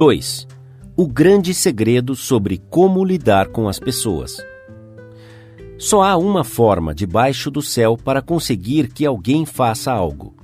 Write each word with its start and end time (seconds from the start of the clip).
2. 0.00 0.48
O 0.96 1.06
grande 1.06 1.52
segredo 1.52 2.16
sobre 2.16 2.56
como 2.70 3.04
lidar 3.04 3.48
com 3.48 3.68
as 3.68 3.78
pessoas. 3.78 4.38
Só 5.76 6.00
há 6.02 6.16
uma 6.16 6.42
forma 6.42 6.94
debaixo 6.94 7.50
do 7.50 7.60
céu 7.60 7.98
para 7.98 8.22
conseguir 8.22 8.90
que 8.90 9.04
alguém 9.04 9.44
faça 9.44 9.92
algo. 9.92 10.34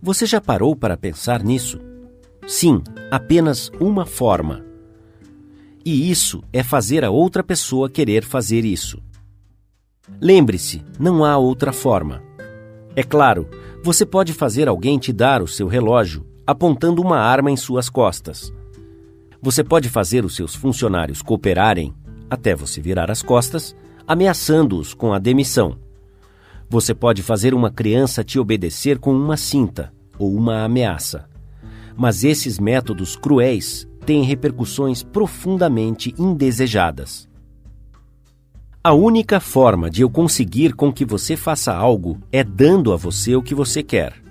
Você 0.00 0.24
já 0.24 0.40
parou 0.40 0.76
para 0.76 0.96
pensar 0.96 1.42
nisso? 1.42 1.80
Sim, 2.46 2.80
apenas 3.10 3.72
uma 3.80 4.06
forma. 4.06 4.64
E 5.84 6.08
isso 6.08 6.40
é 6.52 6.62
fazer 6.62 7.04
a 7.04 7.10
outra 7.10 7.42
pessoa 7.42 7.90
querer 7.90 8.22
fazer 8.22 8.64
isso. 8.64 9.02
Lembre-se, 10.20 10.80
não 10.96 11.24
há 11.24 11.36
outra 11.36 11.72
forma. 11.72 12.22
É 12.94 13.02
claro, 13.02 13.48
você 13.82 14.06
pode 14.06 14.32
fazer 14.32 14.68
alguém 14.68 14.96
te 14.96 15.12
dar 15.12 15.42
o 15.42 15.48
seu 15.48 15.66
relógio 15.66 16.24
apontando 16.46 17.00
uma 17.00 17.18
arma 17.18 17.50
em 17.50 17.56
suas 17.56 17.88
costas. 17.88 18.52
Você 19.40 19.62
pode 19.62 19.88
fazer 19.88 20.24
os 20.24 20.34
seus 20.34 20.54
funcionários 20.54 21.22
cooperarem, 21.22 21.94
até 22.28 22.54
você 22.54 22.80
virar 22.80 23.10
as 23.10 23.22
costas, 23.22 23.76
ameaçando-os 24.06 24.94
com 24.94 25.12
a 25.12 25.18
demissão. 25.18 25.78
Você 26.68 26.94
pode 26.94 27.22
fazer 27.22 27.54
uma 27.54 27.70
criança 27.70 28.24
te 28.24 28.38
obedecer 28.38 28.98
com 28.98 29.14
uma 29.14 29.36
cinta 29.36 29.92
ou 30.18 30.34
uma 30.34 30.64
ameaça. 30.64 31.28
Mas 31.96 32.24
esses 32.24 32.58
métodos 32.58 33.16
cruéis 33.16 33.86
têm 34.04 34.22
repercussões 34.24 35.02
profundamente 35.02 36.14
indesejadas. 36.18 37.28
A 38.82 38.92
única 38.92 39.40
forma 39.40 39.88
de 39.88 40.02
eu 40.02 40.10
conseguir 40.10 40.74
com 40.74 40.92
que 40.92 41.04
você 41.04 41.36
faça 41.36 41.74
algo 41.74 42.18
é 42.30 42.44
dando 42.44 42.92
a 42.92 42.96
você 42.96 43.34
o 43.34 43.42
que 43.42 43.54
você 43.54 43.82
quer. 43.82 44.23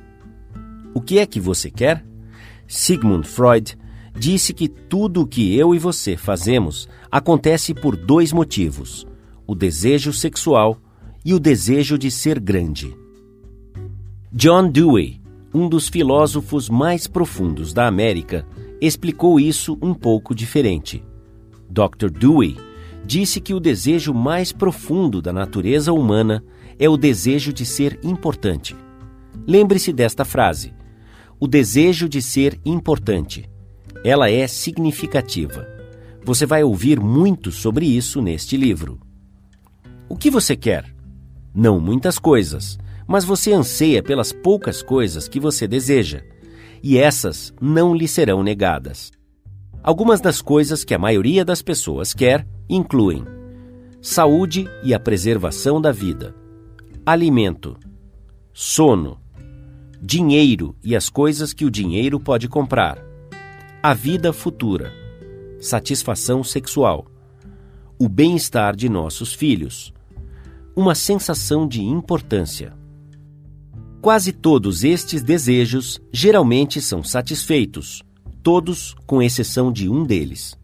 O 0.94 1.02
que 1.02 1.20
é 1.20 1.26
que 1.26 1.40
você 1.40 1.70
quer? 1.72 2.06
Sigmund 2.68 3.28
Freud 3.28 3.78
disse 4.16 4.54
que 4.54 4.68
tudo 4.68 5.22
o 5.22 5.28
que 5.28 5.56
eu 5.58 5.74
e 5.74 5.80
você 5.80 6.16
fazemos 6.16 6.88
acontece 7.12 7.74
por 7.74 7.96
dois 7.96 8.32
motivos: 8.32 9.08
o 9.48 9.56
desejo 9.56 10.14
sexual 10.14 10.78
e 11.26 11.34
o 11.34 11.40
desejo 11.40 11.98
de 11.98 12.12
ser 12.12 12.40
grande. 12.40 12.96
John 14.32 14.70
Dewey, 14.70 15.22
um 15.54 15.70
dos 15.70 15.88
filósofos 15.88 16.70
mais 16.70 17.08
profundos 17.08 17.74
da 17.74 17.88
América, 17.88 18.46
explicou 18.82 19.40
isso 19.40 19.78
um 19.82 19.94
pouco 19.94 20.34
diferente. 20.34 21.04
Dr. 21.70 22.10
Dewey 22.10 22.58
disse 23.06 23.40
que 23.40 23.54
o 23.54 23.60
desejo 23.60 24.14
mais 24.14 24.52
profundo 24.52 25.22
da 25.22 25.34
natureza 25.34 25.92
humana 25.94 26.44
é 26.80 26.90
o 26.90 26.98
desejo 26.98 27.54
de 27.54 27.66
ser 27.66 28.00
importante. 28.04 28.76
Lembre-se 29.48 29.92
desta 29.94 30.26
frase: 30.26 30.74
o 31.44 31.48
desejo 31.48 32.08
de 32.08 32.22
ser 32.22 32.58
importante. 32.64 33.50
Ela 34.02 34.30
é 34.30 34.48
significativa. 34.48 35.68
Você 36.24 36.46
vai 36.46 36.64
ouvir 36.64 37.02
muito 37.02 37.52
sobre 37.52 37.86
isso 37.86 38.22
neste 38.22 38.56
livro. 38.56 38.98
O 40.08 40.16
que 40.16 40.30
você 40.30 40.56
quer? 40.56 40.96
Não 41.54 41.82
muitas 41.82 42.18
coisas, 42.18 42.80
mas 43.06 43.26
você 43.26 43.52
anseia 43.52 44.02
pelas 44.02 44.32
poucas 44.32 44.82
coisas 44.82 45.28
que 45.28 45.38
você 45.38 45.68
deseja, 45.68 46.22
e 46.82 46.98
essas 46.98 47.54
não 47.60 47.94
lhe 47.94 48.08
serão 48.08 48.42
negadas. 48.42 49.12
Algumas 49.84 50.22
das 50.22 50.42
coisas 50.42 50.86
que 50.86 50.94
a 50.94 50.98
maioria 50.98 51.44
das 51.44 51.62
pessoas 51.62 52.14
quer 52.14 52.48
incluem 52.70 53.26
saúde 54.02 54.66
e 54.82 54.94
a 54.94 55.00
preservação 55.00 55.82
da 55.82 55.92
vida, 55.92 56.34
alimento, 57.06 57.76
sono, 58.54 59.22
dinheiro 60.06 60.76
e 60.84 60.98
as 60.98 61.10
coisas 61.10 61.54
que 61.54 61.64
o 61.64 61.72
dinheiro 61.72 62.20
pode 62.20 62.50
comprar, 62.50 62.98
a 63.82 63.94
vida 63.94 64.34
futura, 64.34 64.92
satisfação 65.62 66.44
sexual, 66.44 67.06
o 67.98 68.10
bem-estar 68.10 68.76
de 68.76 68.90
nossos 68.90 69.34
filhos, 69.34 69.94
uma 70.76 70.94
sensação 70.94 71.66
de 71.66 71.82
importância. 71.82 72.74
Quase 74.02 74.34
todos 74.34 74.84
estes 74.84 75.24
desejos 75.24 76.02
geralmente 76.12 76.82
são 76.82 77.02
satisfeitos, 77.02 78.04
todos 78.44 78.94
com 79.08 79.22
exceção 79.22 79.72
de 79.72 79.88
um 79.88 80.04
deles. 80.04 80.60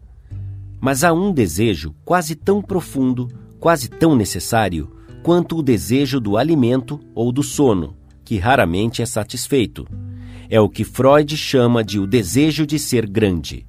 Mas 0.78 1.02
há 1.02 1.14
um 1.14 1.32
desejo 1.32 1.94
quase 2.04 2.34
tão 2.34 2.60
profundo, 2.60 3.26
quase 3.58 3.88
tão 3.88 4.14
necessário, 4.14 4.94
quanto 5.22 5.56
o 5.56 5.62
desejo 5.62 6.20
do 6.20 6.36
alimento 6.36 7.00
ou 7.14 7.32
do 7.32 7.42
sono, 7.42 7.96
que 8.30 8.38
raramente 8.38 9.02
é 9.02 9.06
satisfeito. 9.06 9.88
É 10.48 10.60
o 10.60 10.68
que 10.68 10.84
Freud 10.84 11.36
chama 11.36 11.82
de 11.82 11.98
o 11.98 12.06
desejo 12.06 12.64
de 12.64 12.78
ser 12.78 13.04
grande. 13.04 13.66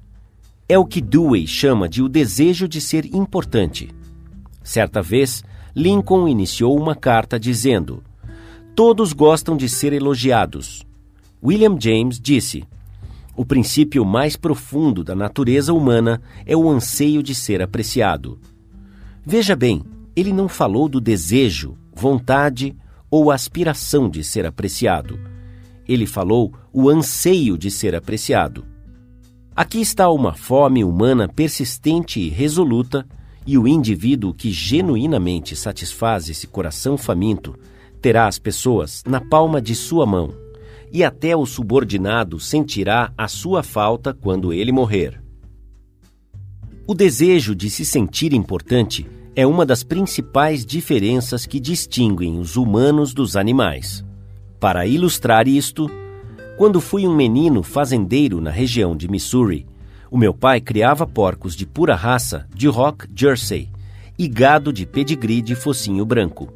É 0.68 0.78
o 0.78 0.86
que 0.86 1.00
Dewey 1.00 1.48
chama 1.48 1.88
de 1.88 2.00
o 2.00 2.08
desejo 2.08 2.68
de 2.68 2.80
ser 2.80 3.12
importante. 3.12 3.88
Certa 4.62 5.02
vez, 5.02 5.42
Lincoln 5.74 6.28
iniciou 6.28 6.80
uma 6.80 6.94
carta 6.94 7.40
dizendo: 7.40 8.04
Todos 8.72 9.12
gostam 9.12 9.56
de 9.56 9.68
ser 9.68 9.92
elogiados. 9.92 10.86
William 11.42 11.76
James 11.76 12.20
disse: 12.20 12.62
O 13.34 13.44
princípio 13.44 14.04
mais 14.04 14.36
profundo 14.36 15.02
da 15.02 15.16
natureza 15.16 15.74
humana 15.74 16.22
é 16.46 16.56
o 16.56 16.70
anseio 16.70 17.20
de 17.20 17.34
ser 17.34 17.60
apreciado. 17.60 18.38
Veja 19.26 19.56
bem, 19.56 19.82
ele 20.14 20.32
não 20.32 20.48
falou 20.48 20.88
do 20.88 21.00
desejo, 21.00 21.76
vontade 21.92 22.76
ou 23.12 23.30
aspiração 23.30 24.08
de 24.08 24.24
ser 24.24 24.46
apreciado. 24.46 25.20
Ele 25.86 26.06
falou 26.06 26.54
o 26.72 26.88
anseio 26.88 27.58
de 27.58 27.70
ser 27.70 27.94
apreciado. 27.94 28.64
Aqui 29.54 29.82
está 29.82 30.08
uma 30.10 30.32
fome 30.32 30.82
humana 30.82 31.28
persistente 31.28 32.18
e 32.18 32.30
resoluta, 32.30 33.06
e 33.46 33.58
o 33.58 33.68
indivíduo 33.68 34.32
que 34.32 34.50
genuinamente 34.50 35.54
satisfaz 35.54 36.30
esse 36.30 36.46
coração 36.46 36.96
faminto 36.96 37.54
terá 38.00 38.26
as 38.26 38.38
pessoas 38.38 39.02
na 39.06 39.20
palma 39.20 39.60
de 39.60 39.74
sua 39.74 40.06
mão, 40.06 40.32
e 40.90 41.04
até 41.04 41.36
o 41.36 41.44
subordinado 41.44 42.40
sentirá 42.40 43.12
a 43.18 43.28
sua 43.28 43.62
falta 43.62 44.14
quando 44.14 44.54
ele 44.54 44.72
morrer. 44.72 45.20
O 46.86 46.94
desejo 46.94 47.54
de 47.54 47.68
se 47.68 47.84
sentir 47.84 48.32
importante 48.32 49.06
é 49.34 49.46
uma 49.46 49.64
das 49.64 49.82
principais 49.82 50.64
diferenças 50.64 51.46
que 51.46 51.58
distinguem 51.58 52.38
os 52.38 52.56
humanos 52.56 53.14
dos 53.14 53.34
animais. 53.34 54.04
Para 54.60 54.86
ilustrar 54.86 55.48
isto, 55.48 55.90
quando 56.58 56.80
fui 56.80 57.06
um 57.06 57.16
menino 57.16 57.62
fazendeiro 57.62 58.40
na 58.40 58.50
região 58.50 58.94
de 58.94 59.08
Missouri, 59.08 59.66
o 60.10 60.18
meu 60.18 60.34
pai 60.34 60.60
criava 60.60 61.06
porcos 61.06 61.56
de 61.56 61.64
pura 61.64 61.94
raça 61.94 62.46
de 62.54 62.68
Rock 62.68 63.06
Jersey 63.16 63.70
e 64.18 64.28
gado 64.28 64.70
de 64.70 64.84
pedigree 64.84 65.40
de 65.40 65.54
focinho 65.54 66.04
branco. 66.04 66.52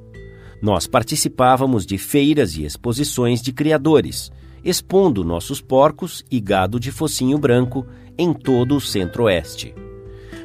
Nós 0.61 0.87
participávamos 0.87 1.87
de 1.87 1.97
feiras 1.97 2.57
e 2.57 2.65
exposições 2.65 3.41
de 3.41 3.53
criadores, 3.53 4.31
expondo 4.63 5.25
nossos 5.25 5.63
porcos 5.63 6.23
e 6.31 6.39
gado 6.39 6.79
de 6.79 6.93
focinho 6.93 7.39
branco 7.39 7.87
em 8.19 8.35
todo 8.35 8.77
o 8.77 8.81
centro-oeste. 8.81 9.75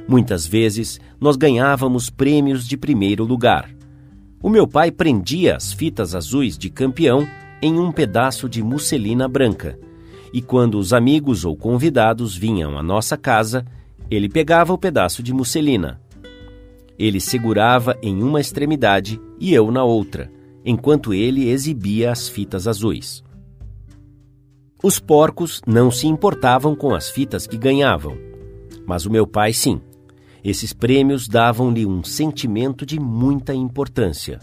Muitas 0.08 0.46
vezes 0.46 1.00
nós 1.20 1.36
ganhávamos 1.36 2.10
prêmios 2.10 2.68
de 2.68 2.76
primeiro 2.76 3.24
lugar. 3.24 3.70
O 4.42 4.50
meu 4.50 4.68
pai 4.68 4.92
prendia 4.92 5.56
as 5.56 5.72
fitas 5.72 6.16
azuis 6.16 6.58
de 6.58 6.70
campeão 6.70 7.28
em 7.62 7.80
um 7.80 7.92
pedaço 7.92 8.50
de 8.50 8.64
musselina 8.64 9.28
branca, 9.28 9.78
e 10.34 10.42
quando 10.42 10.80
os 10.80 10.94
amigos 10.94 11.46
ou 11.46 11.56
convidados 11.56 12.36
vinham 12.36 12.78
à 12.78 12.82
nossa 12.82 13.16
casa, 13.16 13.66
ele 14.10 14.28
pegava 14.28 14.74
o 14.74 14.78
pedaço 14.78 15.22
de 15.22 15.34
musselina. 15.34 16.02
Ele 16.98 17.20
segurava 17.20 17.98
em 18.02 18.22
uma 18.24 18.42
extremidade 18.42 19.20
e 19.40 19.54
eu 19.54 19.72
na 19.72 19.84
outra, 19.84 20.32
enquanto 20.66 21.14
ele 21.14 21.50
exibia 21.50 22.12
as 22.12 22.28
fitas 22.28 22.68
azuis. 22.68 23.24
Os 24.84 25.00
porcos 25.00 25.62
não 25.68 25.92
se 25.92 26.08
importavam 26.08 26.76
com 26.76 26.94
as 26.94 27.10
fitas 27.10 27.46
que 27.46 27.58
ganhavam, 27.58 28.18
mas 28.86 29.06
o 29.06 29.12
meu 29.12 29.28
pai 29.28 29.54
sim. 29.54 29.80
Esses 30.44 30.74
prêmios 30.74 31.28
davam-lhe 31.28 31.86
um 31.86 32.04
sentimento 32.04 32.86
de 32.86 33.00
muita 33.00 33.54
importância. 33.54 34.40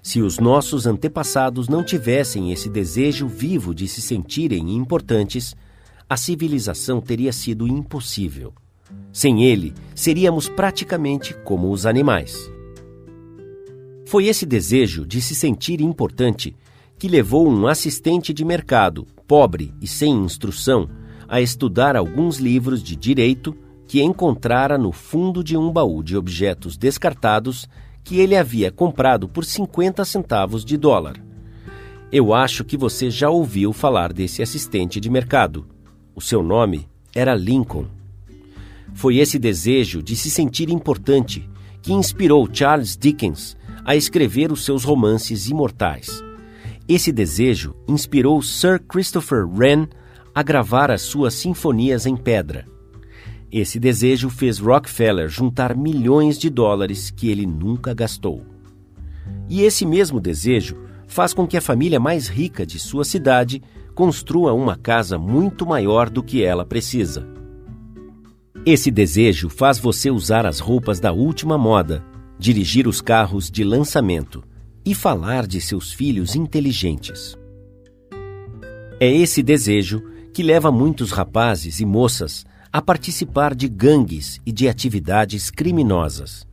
Se 0.00 0.20
os 0.20 0.38
nossos 0.38 0.86
antepassados 0.86 1.68
não 1.68 1.82
tivessem 1.82 2.52
esse 2.52 2.68
desejo 2.68 3.26
vivo 3.26 3.74
de 3.74 3.88
se 3.88 4.00
sentirem 4.00 4.76
importantes, 4.76 5.56
a 6.08 6.16
civilização 6.16 7.00
teria 7.00 7.32
sido 7.32 7.66
impossível. 7.66 8.52
Sem 9.12 9.42
ele, 9.42 9.74
seríamos 9.96 10.48
praticamente 10.48 11.34
como 11.44 11.72
os 11.72 11.86
animais. 11.86 12.48
Foi 14.06 14.26
esse 14.26 14.46
desejo 14.46 15.04
de 15.04 15.20
se 15.20 15.34
sentir 15.34 15.80
importante 15.80 16.54
que 16.96 17.08
levou 17.08 17.48
um 17.50 17.66
assistente 17.66 18.32
de 18.32 18.44
mercado, 18.44 19.04
pobre 19.26 19.74
e 19.82 19.88
sem 19.88 20.12
instrução, 20.12 20.88
a 21.28 21.40
estudar 21.40 21.96
alguns 21.96 22.38
livros 22.38 22.80
de 22.80 22.94
direito 22.94 23.56
que 23.86 24.02
encontrara 24.02 24.76
no 24.76 24.92
fundo 24.92 25.42
de 25.44 25.56
um 25.56 25.72
baú 25.72 26.02
de 26.02 26.16
objetos 26.16 26.76
descartados 26.76 27.68
que 28.02 28.18
ele 28.20 28.36
havia 28.36 28.70
comprado 28.70 29.28
por 29.28 29.44
50 29.44 30.04
centavos 30.04 30.64
de 30.64 30.76
dólar. 30.76 31.20
Eu 32.10 32.32
acho 32.32 32.64
que 32.64 32.76
você 32.76 33.10
já 33.10 33.28
ouviu 33.28 33.72
falar 33.72 34.12
desse 34.12 34.42
assistente 34.42 35.00
de 35.00 35.10
mercado. 35.10 35.66
O 36.14 36.20
seu 36.20 36.42
nome 36.42 36.88
era 37.14 37.34
Lincoln. 37.34 37.86
Foi 38.94 39.18
esse 39.18 39.38
desejo 39.38 40.02
de 40.02 40.14
se 40.14 40.30
sentir 40.30 40.70
importante 40.70 41.48
que 41.82 41.92
inspirou 41.92 42.48
Charles 42.52 42.96
Dickens 42.96 43.56
a 43.84 43.94
escrever 43.94 44.52
os 44.52 44.64
seus 44.64 44.84
romances 44.84 45.48
imortais. 45.48 46.22
Esse 46.88 47.10
desejo 47.10 47.74
inspirou 47.88 48.40
Sir 48.40 48.80
Christopher 48.80 49.46
Wren 49.46 49.88
a 50.34 50.42
gravar 50.42 50.90
as 50.90 51.02
suas 51.02 51.34
sinfonias 51.34 52.06
em 52.06 52.16
pedra. 52.16 52.66
Esse 53.50 53.78
desejo 53.78 54.28
fez 54.28 54.58
Rockefeller 54.58 55.28
juntar 55.28 55.76
milhões 55.76 56.38
de 56.38 56.50
dólares 56.50 57.10
que 57.10 57.30
ele 57.30 57.46
nunca 57.46 57.94
gastou. 57.94 58.44
E 59.48 59.62
esse 59.62 59.86
mesmo 59.86 60.20
desejo 60.20 60.76
faz 61.06 61.32
com 61.32 61.46
que 61.46 61.56
a 61.56 61.60
família 61.60 62.00
mais 62.00 62.28
rica 62.28 62.66
de 62.66 62.78
sua 62.78 63.04
cidade 63.04 63.62
construa 63.94 64.52
uma 64.52 64.76
casa 64.76 65.18
muito 65.18 65.64
maior 65.64 66.10
do 66.10 66.22
que 66.22 66.42
ela 66.42 66.66
precisa. 66.66 67.26
Esse 68.64 68.90
desejo 68.90 69.48
faz 69.48 69.78
você 69.78 70.10
usar 70.10 70.44
as 70.44 70.58
roupas 70.58 70.98
da 70.98 71.12
última 71.12 71.56
moda, 71.56 72.04
dirigir 72.36 72.88
os 72.88 73.00
carros 73.00 73.48
de 73.48 73.62
lançamento 73.62 74.42
e 74.84 74.92
falar 74.92 75.46
de 75.46 75.60
seus 75.60 75.92
filhos 75.92 76.34
inteligentes. 76.34 77.38
É 78.98 79.10
esse 79.10 79.42
desejo 79.42 80.02
que 80.34 80.42
leva 80.42 80.72
muitos 80.72 81.12
rapazes 81.12 81.80
e 81.80 81.86
moças 81.86 82.44
a 82.76 82.82
participar 82.82 83.54
de 83.54 83.68
gangues 83.68 84.38
e 84.44 84.52
de 84.52 84.68
atividades 84.68 85.50
criminosas. 85.50 86.46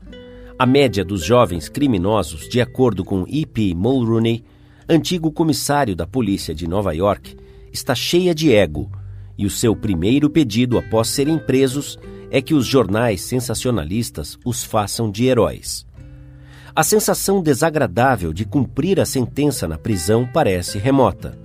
A 0.57 0.65
média 0.65 1.03
dos 1.03 1.21
jovens 1.21 1.67
criminosos, 1.67 2.47
de 2.47 2.61
acordo 2.61 3.03
com 3.03 3.25
E.P. 3.27 3.75
Mulrooney, 3.75 4.41
antigo 4.87 5.29
comissário 5.33 5.97
da 5.97 6.07
polícia 6.07 6.55
de 6.55 6.65
Nova 6.65 6.93
York, 6.93 7.35
está 7.73 7.93
cheia 7.93 8.33
de 8.33 8.53
ego 8.53 8.89
e 9.37 9.45
o 9.45 9.49
seu 9.49 9.75
primeiro 9.75 10.29
pedido 10.29 10.77
após 10.77 11.09
serem 11.09 11.37
presos 11.37 11.99
é 12.31 12.41
que 12.41 12.53
os 12.53 12.65
jornais 12.65 13.19
sensacionalistas 13.19 14.39
os 14.45 14.63
façam 14.63 15.11
de 15.11 15.25
heróis. 15.25 15.85
A 16.73 16.83
sensação 16.83 17.43
desagradável 17.43 18.31
de 18.31 18.45
cumprir 18.45 18.97
a 18.97 19.05
sentença 19.05 19.67
na 19.67 19.77
prisão 19.77 20.25
parece 20.25 20.77
remota, 20.77 21.37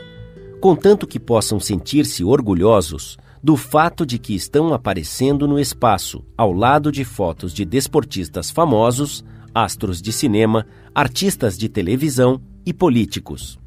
contanto 0.60 1.04
que 1.04 1.18
possam 1.18 1.58
sentir-se 1.58 2.22
orgulhosos 2.22 3.18
do 3.42 3.56
fato 3.56 4.04
de 4.04 4.18
que 4.18 4.34
estão 4.34 4.72
aparecendo 4.74 5.46
no 5.46 5.58
espaço 5.58 6.24
ao 6.36 6.52
lado 6.52 6.90
de 6.90 7.04
fotos 7.04 7.52
de 7.52 7.64
desportistas 7.64 8.50
famosos, 8.50 9.24
astros 9.54 10.02
de 10.02 10.12
cinema, 10.12 10.66
artistas 10.94 11.56
de 11.56 11.68
televisão 11.68 12.40
e 12.66 12.72
políticos. 12.72 13.58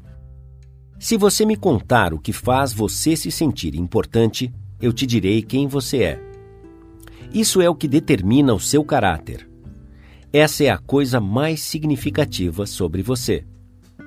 Se 0.98 1.16
você 1.16 1.44
me 1.44 1.56
contar 1.56 2.14
o 2.14 2.18
que 2.18 2.32
faz 2.32 2.72
você 2.72 3.16
se 3.16 3.30
sentir 3.30 3.74
importante, 3.74 4.52
eu 4.80 4.92
te 4.92 5.06
direi 5.06 5.42
quem 5.42 5.66
você 5.66 6.02
é. 6.02 6.22
Isso 7.32 7.60
é 7.60 7.68
o 7.68 7.74
que 7.74 7.88
determina 7.88 8.54
o 8.54 8.60
seu 8.60 8.84
caráter. 8.84 9.48
Essa 10.32 10.64
é 10.64 10.70
a 10.70 10.78
coisa 10.78 11.20
mais 11.20 11.60
significativa 11.60 12.66
sobre 12.66 13.02
você. 13.02 13.44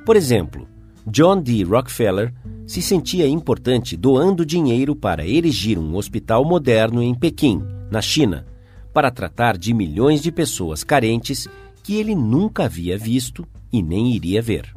Por 0.05 0.15
exemplo, 0.15 0.67
John 1.07 1.41
D. 1.41 1.63
Rockefeller 1.63 2.33
se 2.65 2.81
sentia 2.81 3.27
importante 3.27 3.95
doando 3.95 4.45
dinheiro 4.45 4.95
para 4.95 5.25
erigir 5.25 5.77
um 5.77 5.95
hospital 5.95 6.43
moderno 6.43 7.01
em 7.01 7.13
Pequim, 7.13 7.61
na 7.91 8.01
China, 8.01 8.45
para 8.91 9.11
tratar 9.11 9.57
de 9.57 9.73
milhões 9.73 10.21
de 10.21 10.31
pessoas 10.31 10.83
carentes 10.83 11.47
que 11.83 11.95
ele 11.95 12.15
nunca 12.15 12.65
havia 12.65 12.97
visto 12.97 13.47
e 13.71 13.83
nem 13.83 14.13
iria 14.13 14.41
ver. 14.41 14.73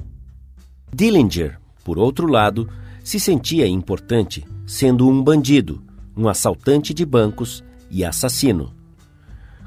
Dillinger, 0.95 1.59
por 1.83 1.99
outro 1.99 2.27
lado, 2.27 2.69
se 3.03 3.19
sentia 3.19 3.67
importante 3.67 4.45
sendo 4.67 5.09
um 5.09 5.23
bandido, 5.23 5.83
um 6.15 6.29
assaltante 6.29 6.93
de 6.93 7.07
bancos 7.07 7.65
e 7.91 8.05
assassino. 8.05 8.75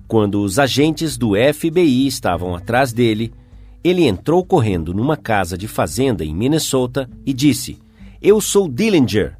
Quando 0.07 0.43
os 0.43 0.59
agentes 0.59 1.17
do 1.17 1.31
FBI 1.31 2.05
estavam 2.05 2.53
atrás 2.53 2.93
dele, 2.93 3.33
ele 3.83 4.05
entrou 4.05 4.45
correndo 4.45 4.93
numa 4.93 5.17
casa 5.17 5.57
de 5.57 5.67
fazenda 5.67 6.23
em 6.23 6.35
Minnesota 6.35 7.09
e 7.25 7.33
disse: 7.33 7.79
Eu 8.21 8.39
sou 8.39 8.67
Dillinger. 8.67 9.37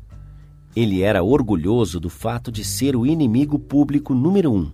Ele 0.75 1.01
era 1.01 1.21
orgulhoso 1.21 1.99
do 1.99 2.09
fato 2.09 2.51
de 2.51 2.63
ser 2.63 2.95
o 2.95 3.05
inimigo 3.05 3.59
público 3.59 4.13
número 4.13 4.51
um. 4.51 4.71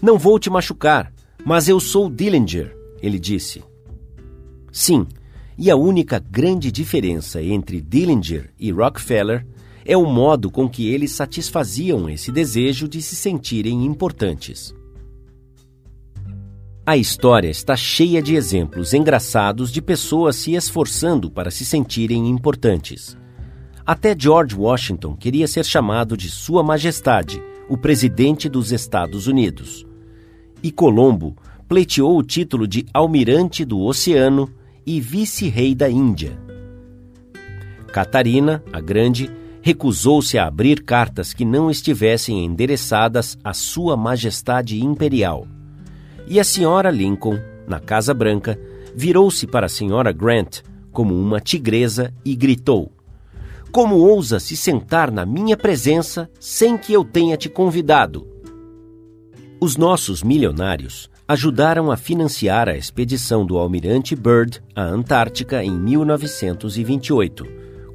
Não 0.00 0.18
vou 0.18 0.38
te 0.38 0.50
machucar, 0.50 1.12
mas 1.44 1.68
eu 1.68 1.80
sou 1.80 2.10
Dillinger, 2.10 2.76
ele 3.02 3.18
disse. 3.18 3.64
Sim, 4.70 5.06
e 5.58 5.70
a 5.70 5.76
única 5.76 6.18
grande 6.18 6.70
diferença 6.70 7.42
entre 7.42 7.80
Dillinger 7.80 8.52
e 8.60 8.70
Rockefeller 8.70 9.46
é 9.84 9.96
o 9.96 10.04
modo 10.04 10.50
com 10.50 10.68
que 10.68 10.88
eles 10.88 11.12
satisfaziam 11.12 12.10
esse 12.10 12.30
desejo 12.30 12.86
de 12.86 13.00
se 13.00 13.16
sentirem 13.16 13.86
importantes. 13.86 14.74
A 16.88 16.96
história 16.96 17.48
está 17.48 17.74
cheia 17.74 18.22
de 18.22 18.36
exemplos 18.36 18.94
engraçados 18.94 19.72
de 19.72 19.82
pessoas 19.82 20.36
se 20.36 20.54
esforçando 20.54 21.28
para 21.28 21.50
se 21.50 21.64
sentirem 21.64 22.28
importantes. 22.28 23.18
Até 23.84 24.14
George 24.16 24.54
Washington 24.54 25.16
queria 25.16 25.48
ser 25.48 25.64
chamado 25.64 26.16
de 26.16 26.30
Sua 26.30 26.62
Majestade, 26.62 27.42
o 27.68 27.76
presidente 27.76 28.48
dos 28.48 28.70
Estados 28.70 29.26
Unidos. 29.26 29.84
E 30.62 30.70
Colombo 30.70 31.34
pleiteou 31.66 32.16
o 32.16 32.22
título 32.22 32.68
de 32.68 32.86
Almirante 32.94 33.64
do 33.64 33.80
Oceano 33.80 34.48
e 34.86 35.00
vice-rei 35.00 35.74
da 35.74 35.90
Índia. 35.90 36.38
Catarina, 37.88 38.62
a 38.72 38.80
Grande, 38.80 39.28
recusou-se 39.60 40.38
a 40.38 40.46
abrir 40.46 40.84
cartas 40.84 41.32
que 41.32 41.44
não 41.44 41.68
estivessem 41.68 42.44
endereçadas 42.44 43.36
à 43.42 43.52
Sua 43.52 43.96
Majestade 43.96 44.80
Imperial. 44.80 45.48
E 46.26 46.40
a 46.40 46.44
senhora 46.44 46.90
Lincoln, 46.90 47.38
na 47.68 47.78
Casa 47.78 48.12
Branca, 48.12 48.58
virou-se 48.94 49.46
para 49.46 49.66
a 49.66 49.68
senhora 49.68 50.10
Grant 50.10 50.60
como 50.90 51.14
uma 51.14 51.40
tigresa 51.40 52.12
e 52.24 52.34
gritou: 52.34 52.90
Como 53.70 53.96
ousa 53.96 54.40
se 54.40 54.56
sentar 54.56 55.12
na 55.12 55.24
minha 55.24 55.56
presença 55.56 56.28
sem 56.40 56.76
que 56.76 56.92
eu 56.92 57.04
tenha 57.04 57.36
te 57.36 57.48
convidado? 57.48 58.26
Os 59.60 59.76
nossos 59.76 60.22
milionários 60.22 61.08
ajudaram 61.28 61.90
a 61.90 61.96
financiar 61.96 62.68
a 62.68 62.76
expedição 62.76 63.44
do 63.44 63.56
almirante 63.56 64.16
Byrd 64.16 64.62
à 64.74 64.82
Antártica 64.82 65.62
em 65.62 65.72
1928, 65.78 67.46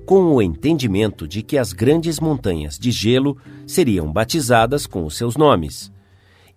com 0.05 0.23
o 0.33 0.41
entendimento 0.41 1.27
de 1.27 1.41
que 1.41 1.57
as 1.57 1.73
grandes 1.73 2.19
montanhas 2.19 2.77
de 2.77 2.91
gelo 2.91 3.37
seriam 3.65 4.11
batizadas 4.11 4.85
com 4.85 5.05
os 5.05 5.17
seus 5.17 5.35
nomes. 5.37 5.91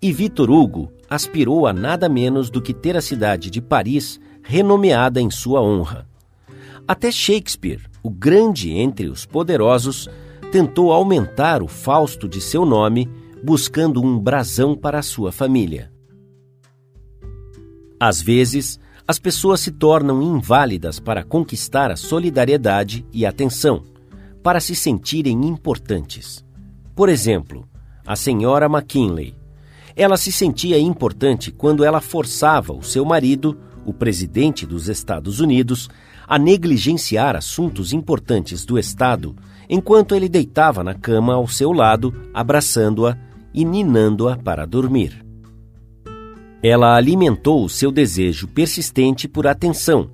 E 0.03 0.13
Victor 0.13 0.51
Hugo 0.51 0.93
aspirou 1.15 1.67
a 1.67 1.73
nada 1.73 2.09
menos 2.09 2.51
do 2.51 2.61
que 2.61 2.75
ter 2.75 2.97
a 2.97 3.01
cidade 3.01 3.51
de 3.51 3.61
Paris 3.61 4.21
renomeada 4.43 5.21
em 5.21 5.31
sua 5.31 5.63
honra. 5.63 6.07
Até 6.87 7.11
Shakespeare, 7.11 7.81
o 8.03 8.11
grande 8.11 8.73
entre 8.73 9.09
os 9.09 9.25
poderosos, 9.25 10.09
tentou 10.53 10.93
aumentar 10.93 11.63
o 11.63 11.69
Fausto 11.69 12.29
de 12.29 12.41
seu 12.41 12.67
nome, 12.67 13.11
buscando 13.43 14.03
um 14.03 14.19
brasão 14.19 14.77
para 14.77 15.03
sua 15.03 15.33
família. 15.33 15.91
Às 17.99 18.21
vezes, 18.21 18.79
as 19.07 19.19
pessoas 19.19 19.61
se 19.61 19.71
tornam 19.71 20.23
inválidas 20.23 20.99
para 21.01 21.23
conquistar 21.23 21.91
a 21.91 21.97
solidariedade 21.97 23.07
e 23.13 23.25
atenção, 23.25 23.83
para 24.43 24.61
se 24.61 24.75
sentirem 24.75 25.47
importantes. 25.47 26.45
Por 26.95 27.09
exemplo, 27.09 27.67
a 28.07 28.15
senhora 28.15 28.67
McKinley. 28.67 29.35
Ela 29.97 30.17
se 30.17 30.33
sentia 30.33 30.79
importante 30.79 31.51
quando 31.51 31.85
ela 31.85 32.01
forçava 32.01 32.73
o 32.73 32.83
seu 32.83 33.05
marido, 33.05 33.57
o 33.87 33.93
presidente 33.93 34.67
dos 34.67 34.89
Estados 34.89 35.41
Unidos, 35.41 35.89
a 36.27 36.39
negligenciar 36.39 37.37
assuntos 37.37 37.93
importantes 37.93 38.65
do 38.65 38.79
Estado 38.79 39.37
enquanto 39.69 40.15
ele 40.15 40.29
deitava 40.29 40.83
na 40.83 40.95
cama 40.95 41.35
ao 41.35 41.47
seu 41.47 41.73
lado, 41.73 42.15
abraçando-a 42.33 43.17
e 43.53 43.65
ninando-a 43.65 44.37
para 44.37 44.67
dormir. 44.67 45.25
Ela 46.63 46.97
alimentou 46.97 47.65
o 47.65 47.69
seu 47.69 47.93
desejo 47.93 48.49
persistente 48.49 49.29
por 49.29 49.47
atenção, 49.47 50.11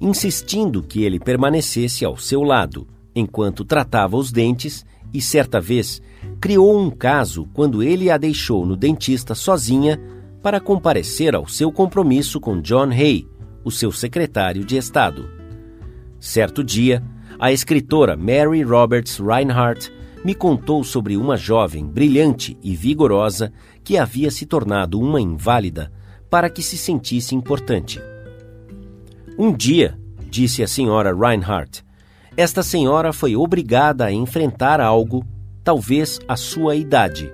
insistindo 0.00 0.82
que 0.82 1.02
ele 1.02 1.18
permanecesse 1.18 2.04
ao 2.04 2.16
seu 2.16 2.42
lado, 2.42 2.86
enquanto 3.14 3.64
tratava 3.64 4.16
os 4.16 4.32
dentes 4.32 4.84
e, 5.12 5.20
certa 5.20 5.60
vez, 5.60 6.00
criou 6.40 6.80
um 6.80 6.90
caso 6.90 7.48
quando 7.52 7.82
ele 7.82 8.10
a 8.10 8.16
deixou 8.16 8.64
no 8.64 8.76
dentista 8.76 9.34
sozinha 9.34 10.00
para 10.42 10.60
comparecer 10.60 11.34
ao 11.34 11.46
seu 11.46 11.70
compromisso 11.70 12.40
com 12.40 12.60
John 12.60 12.90
Hay, 12.90 13.26
o 13.64 13.70
seu 13.70 13.92
secretário 13.92 14.64
de 14.64 14.76
Estado. 14.76 15.28
Certo 16.18 16.64
dia, 16.64 17.02
a 17.38 17.52
escritora 17.52 18.16
Mary 18.16 18.62
Roberts 18.62 19.18
Reinhardt 19.18 19.92
me 20.24 20.34
contou 20.34 20.84
sobre 20.84 21.16
uma 21.16 21.36
jovem 21.36 21.86
brilhante 21.86 22.58
e 22.62 22.76
vigorosa 22.76 23.52
que 23.82 23.96
havia 23.96 24.30
se 24.30 24.44
tornado 24.44 25.00
uma 25.00 25.20
inválida 25.20 25.90
para 26.28 26.50
que 26.50 26.62
se 26.62 26.76
sentisse 26.76 27.34
importante. 27.34 28.00
Um 29.38 29.52
dia, 29.52 29.98
disse 30.30 30.62
a 30.62 30.68
senhora 30.68 31.14
Reinhardt, 31.14 31.82
esta 32.36 32.62
senhora 32.62 33.12
foi 33.12 33.36
obrigada 33.36 34.04
a 34.04 34.12
enfrentar 34.12 34.80
algo 34.80 35.24
talvez 35.62 36.20
a 36.26 36.36
sua 36.36 36.76
idade. 36.76 37.32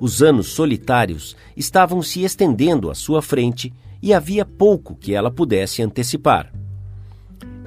Os 0.00 0.22
anos 0.22 0.48
solitários 0.48 1.36
estavam 1.56 2.02
se 2.02 2.24
estendendo 2.24 2.90
à 2.90 2.94
sua 2.94 3.22
frente 3.22 3.72
e 4.02 4.12
havia 4.12 4.44
pouco 4.44 4.96
que 4.96 5.14
ela 5.14 5.30
pudesse 5.30 5.82
antecipar. 5.82 6.52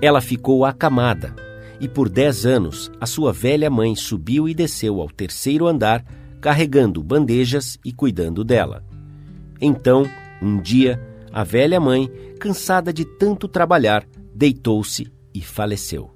Ela 0.02 0.20
ficou 0.20 0.66
acamada, 0.66 1.34
e 1.80 1.88
por 1.88 2.10
dez 2.10 2.46
anos 2.46 2.92
a 3.00 3.06
sua 3.06 3.32
velha 3.32 3.70
mãe 3.70 3.96
subiu 3.96 4.50
e 4.50 4.54
desceu 4.54 5.00
ao 5.00 5.10
terceiro 5.10 5.68
andar, 5.68 6.04
carregando 6.42 7.02
bandejas 7.02 7.80
e 7.86 7.94
cuidando 7.94 8.44
dela. 8.44 8.84
Então, 9.62 10.04
um 10.42 10.60
dia, 10.60 11.02
a 11.32 11.44
velha 11.44 11.80
mãe, 11.80 12.10
cansada 12.40 12.92
de 12.92 13.06
tanto 13.06 13.48
trabalhar, 13.48 14.06
deitou-se 14.34 15.08
e 15.34 15.42
faleceu. 15.42 16.15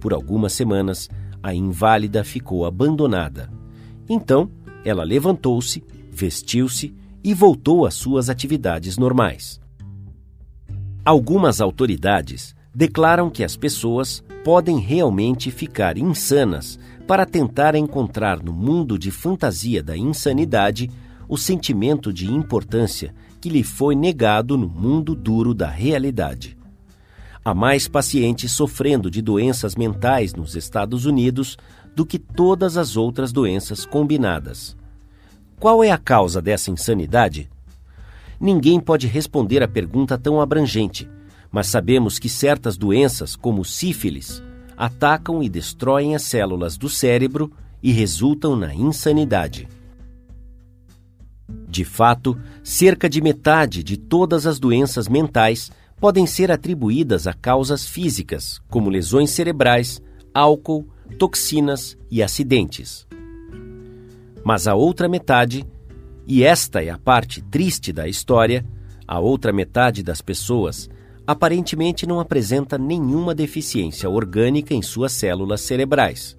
Por 0.00 0.12
algumas 0.12 0.52
semanas, 0.52 1.08
a 1.42 1.54
inválida 1.54 2.24
ficou 2.24 2.64
abandonada. 2.66 3.50
Então, 4.08 4.50
ela 4.84 5.04
levantou-se, 5.04 5.82
vestiu-se 6.10 6.94
e 7.22 7.34
voltou 7.34 7.86
às 7.86 7.94
suas 7.94 8.28
atividades 8.28 8.96
normais. 8.96 9.60
Algumas 11.04 11.60
autoridades 11.60 12.54
declaram 12.74 13.30
que 13.30 13.42
as 13.42 13.56
pessoas 13.56 14.22
podem 14.44 14.78
realmente 14.78 15.50
ficar 15.50 15.96
insanas 15.96 16.78
para 17.06 17.24
tentar 17.24 17.74
encontrar 17.74 18.42
no 18.42 18.52
mundo 18.52 18.98
de 18.98 19.10
fantasia 19.10 19.82
da 19.82 19.96
insanidade 19.96 20.90
o 21.28 21.36
sentimento 21.36 22.12
de 22.12 22.30
importância 22.30 23.14
que 23.40 23.48
lhe 23.48 23.62
foi 23.62 23.94
negado 23.94 24.56
no 24.58 24.68
mundo 24.68 25.14
duro 25.14 25.54
da 25.54 25.68
realidade. 25.68 26.57
Há 27.48 27.54
mais 27.54 27.88
pacientes 27.88 28.52
sofrendo 28.52 29.10
de 29.10 29.22
doenças 29.22 29.74
mentais 29.74 30.34
nos 30.34 30.54
Estados 30.54 31.06
Unidos 31.06 31.56
do 31.96 32.04
que 32.04 32.18
todas 32.18 32.76
as 32.76 32.94
outras 32.94 33.32
doenças 33.32 33.86
combinadas. 33.86 34.76
Qual 35.58 35.82
é 35.82 35.90
a 35.90 35.96
causa 35.96 36.42
dessa 36.42 36.70
insanidade? 36.70 37.48
Ninguém 38.38 38.78
pode 38.78 39.06
responder 39.06 39.62
a 39.62 39.66
pergunta 39.66 40.18
tão 40.18 40.42
abrangente, 40.42 41.08
mas 41.50 41.68
sabemos 41.68 42.18
que 42.18 42.28
certas 42.28 42.76
doenças, 42.76 43.34
como 43.34 43.64
sífilis, 43.64 44.42
atacam 44.76 45.42
e 45.42 45.48
destroem 45.48 46.14
as 46.14 46.24
células 46.24 46.76
do 46.76 46.90
cérebro 46.90 47.50
e 47.82 47.90
resultam 47.92 48.56
na 48.56 48.74
insanidade. 48.74 49.66
De 51.66 51.82
fato, 51.82 52.38
cerca 52.62 53.08
de 53.08 53.22
metade 53.22 53.82
de 53.82 53.96
todas 53.96 54.46
as 54.46 54.58
doenças 54.58 55.08
mentais 55.08 55.70
podem 56.00 56.26
ser 56.26 56.50
atribuídas 56.50 57.26
a 57.26 57.32
causas 57.32 57.86
físicas, 57.86 58.60
como 58.68 58.90
lesões 58.90 59.30
cerebrais, 59.30 60.00
álcool, 60.32 60.86
toxinas 61.18 61.96
e 62.10 62.22
acidentes. 62.22 63.06
Mas 64.44 64.66
a 64.66 64.74
outra 64.74 65.08
metade, 65.08 65.66
e 66.26 66.44
esta 66.44 66.82
é 66.82 66.90
a 66.90 66.98
parte 66.98 67.42
triste 67.42 67.92
da 67.92 68.06
história, 68.06 68.64
a 69.06 69.18
outra 69.18 69.52
metade 69.52 70.02
das 70.02 70.20
pessoas 70.20 70.88
aparentemente 71.26 72.06
não 72.06 72.20
apresenta 72.20 72.78
nenhuma 72.78 73.34
deficiência 73.34 74.08
orgânica 74.08 74.72
em 74.72 74.80
suas 74.80 75.12
células 75.12 75.60
cerebrais. 75.60 76.36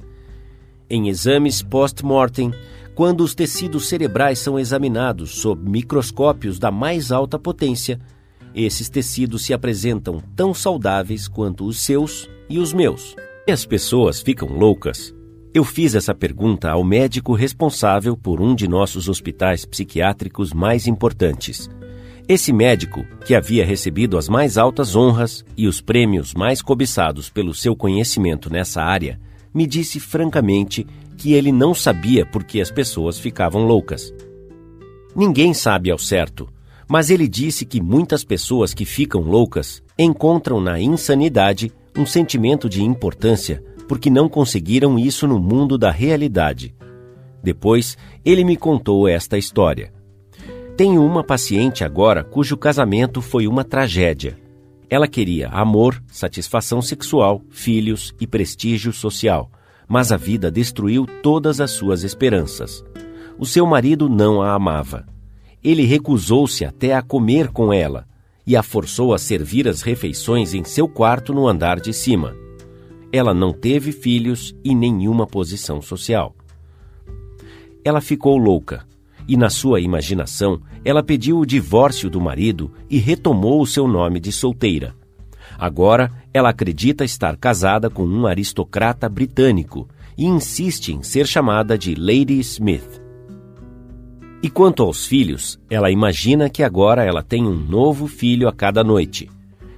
Em 0.89 1.10
exames 1.10 1.62
post-mortem, 1.62 2.51
quando 2.96 3.22
os 3.22 3.36
tecidos 3.36 3.88
cerebrais 3.88 4.39
são 4.39 4.58
examinados 4.58 5.39
sob 5.39 5.70
microscópios 5.70 6.58
da 6.58 6.72
mais 6.72 7.12
alta 7.12 7.38
potência, 7.38 8.00
esses 8.53 8.89
tecidos 8.89 9.44
se 9.46 9.53
apresentam 9.53 10.22
tão 10.36 10.53
saudáveis 10.53 11.27
quanto 11.27 11.65
os 11.65 11.79
seus 11.79 12.29
e 12.50 12.60
os 12.60 12.74
meus. 12.74 13.15
E 13.48 13.51
as 13.51 13.65
pessoas 13.65 14.22
ficam 14.22 14.50
loucas? 14.50 15.13
Eu 15.53 15.63
fiz 15.63 15.96
essa 15.96 16.13
pergunta 16.13 16.70
ao 16.70 16.84
médico 16.84 17.34
responsável 17.34 18.15
por 18.15 18.39
um 18.39 18.53
de 18.53 18.68
nossos 18.68 19.10
hospitais 19.10 19.65
psiquiátricos 19.65 20.53
mais 20.53 20.86
importantes. 20.86 21.70
Esse 22.27 22.53
médico, 22.53 23.03
que 23.25 23.34
havia 23.34 23.65
recebido 23.65 24.15
as 24.15 24.29
mais 24.29 24.60
altas 24.60 24.96
honras 24.96 25.44
e 25.58 25.68
os 25.68 25.82
prêmios 25.82 26.36
mais 26.36 26.62
cobiçados 26.62 27.27
pelo 27.27 27.56
seu 27.56 27.75
conhecimento 27.75 28.51
nessa 28.51 28.84
área, 28.84 29.20
me 29.51 29.65
disse 29.65 30.00
francamente 30.00 30.86
que 31.18 31.34
ele 31.34 31.51
não 31.51 31.74
sabia 31.74 32.25
por 32.25 32.44
que 32.44 32.62
as 32.62 32.70
pessoas 32.70 33.18
ficavam 33.18 33.63
loucas. 33.63 34.13
Ninguém 35.15 35.56
sabe 35.56 35.89
ao 35.89 35.98
certo, 35.98 36.48
mas 36.89 37.12
ele 37.12 37.27
disse 37.27 37.65
que 37.65 37.79
muitas 37.79 38.24
pessoas 38.24 38.74
que 38.74 38.84
ficam 38.84 39.22
loucas 39.22 39.84
encontram 39.98 40.60
na 40.60 40.81
insanidade 40.81 41.72
um 41.96 42.03
sentimento 42.03 42.67
de 42.67 42.84
importância 42.84 43.63
porque 43.88 44.10
não 44.10 44.27
conseguiram 44.27 44.98
isso 44.98 45.27
no 45.27 45.39
mundo 45.39 45.77
da 45.77 45.91
realidade. 45.91 46.75
Depois, 47.43 47.96
ele 48.25 48.43
me 48.43 48.58
contou 48.58 49.08
esta 49.08 49.38
história. 49.38 49.93
Tenho 50.75 51.05
uma 51.05 51.24
paciente 51.24 51.84
agora 51.84 52.24
cujo 52.24 52.58
casamento 52.58 53.22
foi 53.22 53.46
uma 53.46 53.63
tragédia. 53.63 54.38
Ela 54.89 55.08
queria 55.08 55.50
amor, 55.50 56.01
satisfação 56.08 56.81
sexual, 56.81 57.43
filhos 57.51 58.15
e 58.19 58.25
prestígio 58.25 58.91
social, 58.91 59.51
mas 59.88 60.12
a 60.12 60.17
vida 60.17 60.50
destruiu 60.50 61.05
todas 61.22 61.62
as 61.62 61.69
suas 61.69 62.03
esperanças. 62.03 62.84
O 63.38 63.46
seu 63.46 63.65
marido 63.67 64.10
não 64.10 64.41
a 64.41 64.53
amava 64.53 65.05
ele 65.63 65.84
recusou-se 65.84 66.63
até 66.63 66.94
a 66.94 67.01
comer 67.01 67.50
com 67.50 67.74
ela 67.74 68.08
e 68.46 68.56
a 68.56 68.63
forçou 68.63 69.13
a 69.13 69.18
servir 69.18 69.68
as 69.68 69.82
refeições 69.82 70.54
em 70.54 70.63
seu 70.63 70.88
quarto 70.88 71.34
no 71.34 71.48
andar 71.48 71.80
de 71.80 71.94
cima. 71.94 72.36
Ela 73.12 73.34
não 73.34 73.51
teve 73.51 73.92
filhos 73.92 74.56
e 74.63 74.74
nenhuma 74.74 75.28
posição 75.28 75.82
social. 75.82 76.36
Ela 77.84 78.01
ficou 78.01 78.38
louca 78.38 78.88
e, 79.28 79.38
na 79.38 79.50
sua 79.50 79.80
imaginação, 79.80 80.62
ela 80.84 81.04
pediu 81.04 81.39
o 81.39 81.46
divórcio 81.46 82.10
do 82.10 82.20
marido 82.20 82.72
e 82.89 82.98
retomou 82.98 83.62
o 83.62 83.68
seu 83.68 83.88
nome 83.88 84.20
de 84.20 84.32
solteira. 84.32 84.96
Agora, 85.58 86.12
ela 86.34 86.50
acredita 86.50 87.04
estar 87.04 87.36
casada 87.36 87.89
com 87.89 88.04
um 88.06 88.25
aristocrata 88.25 89.10
britânico 89.10 89.88
e 90.18 90.25
insiste 90.25 90.94
em 90.94 91.04
ser 91.04 91.28
chamada 91.28 91.78
de 91.78 91.96
Lady 91.96 92.39
Smith. 92.39 93.09
E 94.41 94.50
quanto 94.50 94.84
aos 94.84 95.05
filhos, 95.05 95.60
ela 95.69 95.91
imagina 95.91 96.50
que 96.50 96.63
agora 96.63 97.03
ela 97.03 97.22
tem 97.22 97.46
um 97.46 97.55
novo 97.55 98.08
filho 98.08 98.48
a 98.48 98.53
cada 98.53 98.86
noite. 98.86 99.29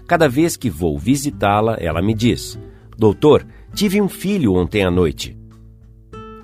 Cada 0.05 0.29
vez 0.29 0.55
que 0.55 0.69
vou 0.69 0.99
visitá-la, 0.99 1.77
ela 1.79 1.99
me 1.99 2.13
diz: 2.13 2.59
Doutor, 2.95 3.43
tive 3.73 3.99
um 3.99 4.07
filho 4.07 4.53
ontem 4.53 4.83
à 4.83 4.91
noite. 4.91 5.35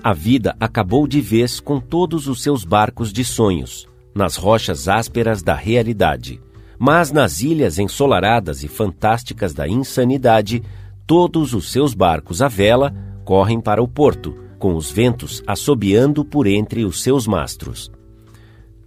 A 0.04 0.14
vida 0.14 0.56
acabou 0.60 1.08
de 1.08 1.22
vez 1.22 1.60
com 1.60 1.80
todos 1.80 2.28
os 2.28 2.42
seus 2.42 2.64
barcos 2.64 3.14
de 3.14 3.24
sonhos, 3.24 3.88
nas 4.16 4.36
rochas 4.36 4.88
ásperas 4.88 5.44
da 5.44 5.54
realidade. 5.54 6.42
Mas 6.80 7.12
nas 7.12 7.42
ilhas 7.42 7.78
ensolaradas 7.78 8.64
e 8.64 8.68
fantásticas 8.68 9.54
da 9.54 9.68
insanidade, 9.68 10.64
todos 11.06 11.54
os 11.54 11.72
seus 11.72 11.94
barcos 11.94 12.42
à 12.42 12.48
vela 12.48 12.96
correm 13.24 13.62
para 13.62 13.82
o 13.82 13.88
porto, 13.88 14.36
com 14.58 14.76
os 14.76 14.90
ventos 14.90 15.44
assobiando 15.46 16.26
por 16.26 16.48
entre 16.48 16.84
os 16.84 17.04
seus 17.04 17.28
mastros. 17.28 17.92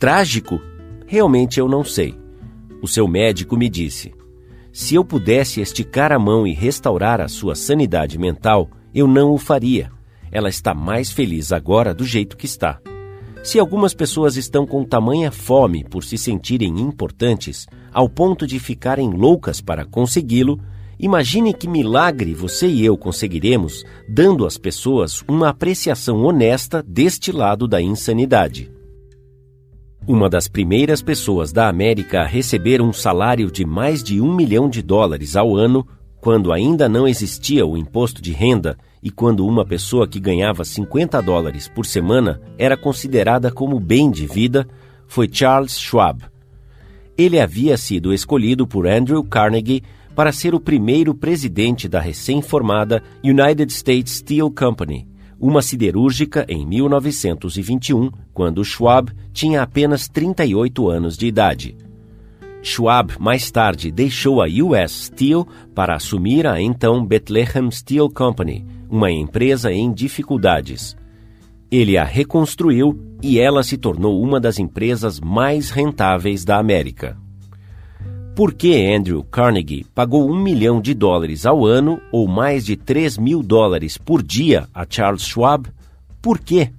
Trágico? 0.00 0.62
Realmente 1.06 1.60
eu 1.60 1.68
não 1.68 1.84
sei. 1.84 2.18
O 2.80 2.88
seu 2.88 3.06
médico 3.06 3.54
me 3.54 3.68
disse: 3.68 4.14
se 4.72 4.94
eu 4.94 5.04
pudesse 5.04 5.60
esticar 5.60 6.10
a 6.10 6.18
mão 6.18 6.46
e 6.46 6.54
restaurar 6.54 7.20
a 7.20 7.28
sua 7.28 7.54
sanidade 7.54 8.18
mental, 8.18 8.70
eu 8.94 9.06
não 9.06 9.30
o 9.30 9.36
faria. 9.36 9.92
Ela 10.32 10.48
está 10.48 10.72
mais 10.72 11.12
feliz 11.12 11.52
agora 11.52 11.92
do 11.92 12.02
jeito 12.02 12.34
que 12.34 12.46
está. 12.46 12.80
Se 13.42 13.58
algumas 13.58 13.92
pessoas 13.92 14.38
estão 14.38 14.66
com 14.66 14.84
tamanha 14.84 15.30
fome 15.30 15.84
por 15.84 16.02
se 16.02 16.16
sentirem 16.16 16.80
importantes, 16.80 17.66
ao 17.92 18.08
ponto 18.08 18.46
de 18.46 18.58
ficarem 18.58 19.10
loucas 19.10 19.60
para 19.60 19.84
consegui-lo, 19.84 20.58
imagine 20.98 21.52
que 21.52 21.68
milagre 21.68 22.32
você 22.32 22.66
e 22.66 22.82
eu 22.82 22.96
conseguiremos 22.96 23.84
dando 24.08 24.46
às 24.46 24.56
pessoas 24.56 25.22
uma 25.28 25.50
apreciação 25.50 26.22
honesta 26.24 26.82
deste 26.82 27.30
lado 27.30 27.68
da 27.68 27.82
insanidade. 27.82 28.79
Uma 30.08 30.30
das 30.30 30.48
primeiras 30.48 31.02
pessoas 31.02 31.52
da 31.52 31.68
América 31.68 32.22
a 32.22 32.26
receber 32.26 32.80
um 32.80 32.92
salário 32.92 33.50
de 33.50 33.64
mais 33.64 34.02
de 34.02 34.20
um 34.20 34.34
milhão 34.34 34.68
de 34.68 34.82
dólares 34.82 35.36
ao 35.36 35.54
ano, 35.54 35.86
quando 36.20 36.52
ainda 36.52 36.88
não 36.88 37.06
existia 37.06 37.66
o 37.66 37.76
imposto 37.76 38.20
de 38.20 38.32
renda 38.32 38.76
e 39.02 39.10
quando 39.10 39.46
uma 39.46 39.64
pessoa 39.64 40.08
que 40.08 40.18
ganhava 40.18 40.64
50 40.64 41.20
dólares 41.22 41.68
por 41.68 41.86
semana 41.86 42.40
era 42.58 42.76
considerada 42.76 43.50
como 43.52 43.78
bem 43.78 44.10
de 44.10 44.26
vida, 44.26 44.66
foi 45.06 45.28
Charles 45.30 45.78
Schwab. 45.78 46.24
Ele 47.16 47.38
havia 47.38 47.76
sido 47.76 48.12
escolhido 48.12 48.66
por 48.66 48.86
Andrew 48.86 49.22
Carnegie 49.22 49.82
para 50.14 50.32
ser 50.32 50.54
o 50.54 50.60
primeiro 50.60 51.14
presidente 51.14 51.88
da 51.88 52.00
recém-formada 52.00 53.02
United 53.22 53.72
States 53.72 54.14
Steel 54.14 54.50
Company, 54.50 55.06
uma 55.40 55.62
siderúrgica 55.62 56.44
em 56.48 56.66
1921, 56.66 58.10
quando 58.34 58.62
Schwab 58.62 59.10
tinha 59.32 59.62
apenas 59.62 60.06
38 60.06 60.88
anos 60.88 61.16
de 61.16 61.26
idade. 61.26 61.76
Schwab 62.62 63.14
mais 63.18 63.50
tarde 63.50 63.90
deixou 63.90 64.42
a 64.42 64.46
US 64.46 65.06
Steel 65.06 65.48
para 65.74 65.94
assumir 65.94 66.46
a 66.46 66.60
então 66.60 67.04
Bethlehem 67.06 67.70
Steel 67.70 68.10
Company, 68.10 68.66
uma 68.90 69.10
empresa 69.10 69.72
em 69.72 69.90
dificuldades. 69.90 70.94
Ele 71.70 71.96
a 71.96 72.04
reconstruiu 72.04 73.00
e 73.22 73.38
ela 73.38 73.62
se 73.62 73.78
tornou 73.78 74.22
uma 74.22 74.38
das 74.38 74.58
empresas 74.58 75.20
mais 75.20 75.70
rentáveis 75.70 76.44
da 76.44 76.58
América. 76.58 77.16
Por 78.40 78.54
que 78.54 78.90
Andrew 78.90 79.22
Carnegie 79.22 79.84
pagou 79.94 80.26
um 80.26 80.34
milhão 80.34 80.80
de 80.80 80.94
dólares 80.94 81.44
ao 81.44 81.66
ano 81.66 82.00
ou 82.10 82.26
mais 82.26 82.64
de 82.64 82.74
3 82.74 83.18
mil 83.18 83.42
dólares 83.42 83.98
por 83.98 84.22
dia 84.22 84.66
a 84.72 84.86
Charles 84.88 85.24
Schwab? 85.24 85.68
Por 86.22 86.38
quê? 86.38 86.72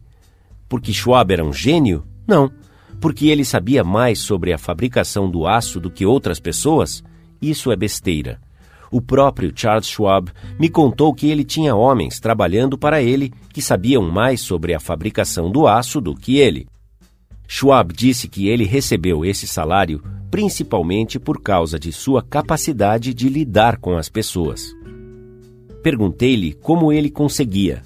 Porque 0.68 0.92
Schwab 0.92 1.32
era 1.32 1.46
um 1.46 1.54
gênio? 1.54 2.04
Não. 2.28 2.52
Porque 3.00 3.28
ele 3.28 3.46
sabia 3.46 3.84
mais 3.84 4.18
sobre 4.18 4.52
a 4.52 4.58
fabricação 4.58 5.30
do 5.30 5.46
aço 5.46 5.80
do 5.80 5.92
que 5.92 6.04
outras 6.04 6.40
pessoas? 6.40 7.04
Isso 7.40 7.72
é 7.72 7.76
besteira. 7.76 8.42
O 8.90 9.00
próprio 9.00 9.54
Charles 9.56 9.86
Schwab 9.86 10.32
me 10.60 10.68
contou 10.68 11.14
que 11.14 11.30
ele 11.30 11.44
tinha 11.44 11.76
homens 11.76 12.20
trabalhando 12.20 12.76
para 12.76 13.04
ele 13.04 13.32
que 13.54 13.62
sabiam 13.62 14.02
mais 14.02 14.42
sobre 14.42 14.74
a 14.74 14.80
fabricação 14.80 15.52
do 15.52 15.68
aço 15.68 16.02
do 16.02 16.16
que 16.16 16.38
ele. 16.38 16.68
Schwab 17.48 17.94
disse 17.94 18.28
que 18.28 18.48
ele 18.48 18.66
recebeu 18.66 19.24
esse 19.24 19.46
salário 19.46 20.02
principalmente 20.32 21.20
por 21.20 21.42
causa 21.42 21.78
de 21.78 21.92
sua 21.92 22.24
capacidade 22.24 23.14
de 23.14 23.28
lidar 23.28 23.78
com 23.78 23.98
as 23.98 24.08
pessoas. 24.08 24.74
Perguntei-lhe 25.84 26.54
como 26.54 26.94
ele 26.94 27.10
conseguia. 27.10 27.82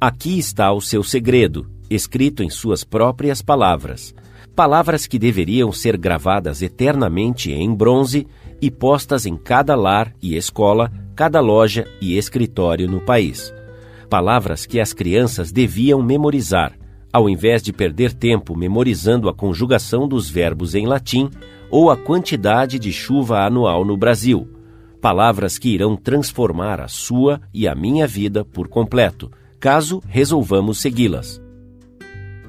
Aqui 0.00 0.38
está 0.38 0.72
o 0.72 0.80
seu 0.80 1.04
segredo, 1.04 1.70
escrito 1.90 2.42
em 2.42 2.48
suas 2.48 2.82
próprias 2.82 3.42
palavras. 3.42 4.14
Palavras 4.56 5.06
que 5.06 5.18
deveriam 5.18 5.70
ser 5.70 5.98
gravadas 5.98 6.62
eternamente 6.62 7.52
em 7.52 7.72
bronze 7.74 8.26
e 8.60 8.70
postas 8.70 9.26
em 9.26 9.36
cada 9.36 9.74
lar 9.74 10.14
e 10.22 10.34
escola, 10.34 10.90
cada 11.14 11.40
loja 11.40 11.86
e 12.00 12.16
escritório 12.16 12.88
no 12.88 13.00
país. 13.00 13.52
Palavras 14.08 14.64
que 14.64 14.80
as 14.80 14.92
crianças 14.92 15.52
deviam 15.52 16.02
memorizar, 16.02 16.72
ao 17.12 17.28
invés 17.28 17.62
de 17.62 17.72
perder 17.72 18.12
tempo 18.14 18.56
memorizando 18.56 19.28
a 19.28 19.34
conjugação 19.34 20.08
dos 20.08 20.30
verbos 20.30 20.74
em 20.74 20.86
latim 20.86 21.28
ou 21.72 21.90
a 21.90 21.96
quantidade 21.96 22.78
de 22.78 22.92
chuva 22.92 23.46
anual 23.46 23.82
no 23.82 23.96
Brasil. 23.96 24.46
Palavras 25.00 25.56
que 25.56 25.70
irão 25.70 25.96
transformar 25.96 26.82
a 26.82 26.86
sua 26.86 27.40
e 27.52 27.66
a 27.66 27.74
minha 27.74 28.06
vida 28.06 28.44
por 28.44 28.68
completo, 28.68 29.32
caso 29.58 30.02
resolvamos 30.06 30.78
segui-las. 30.78 31.40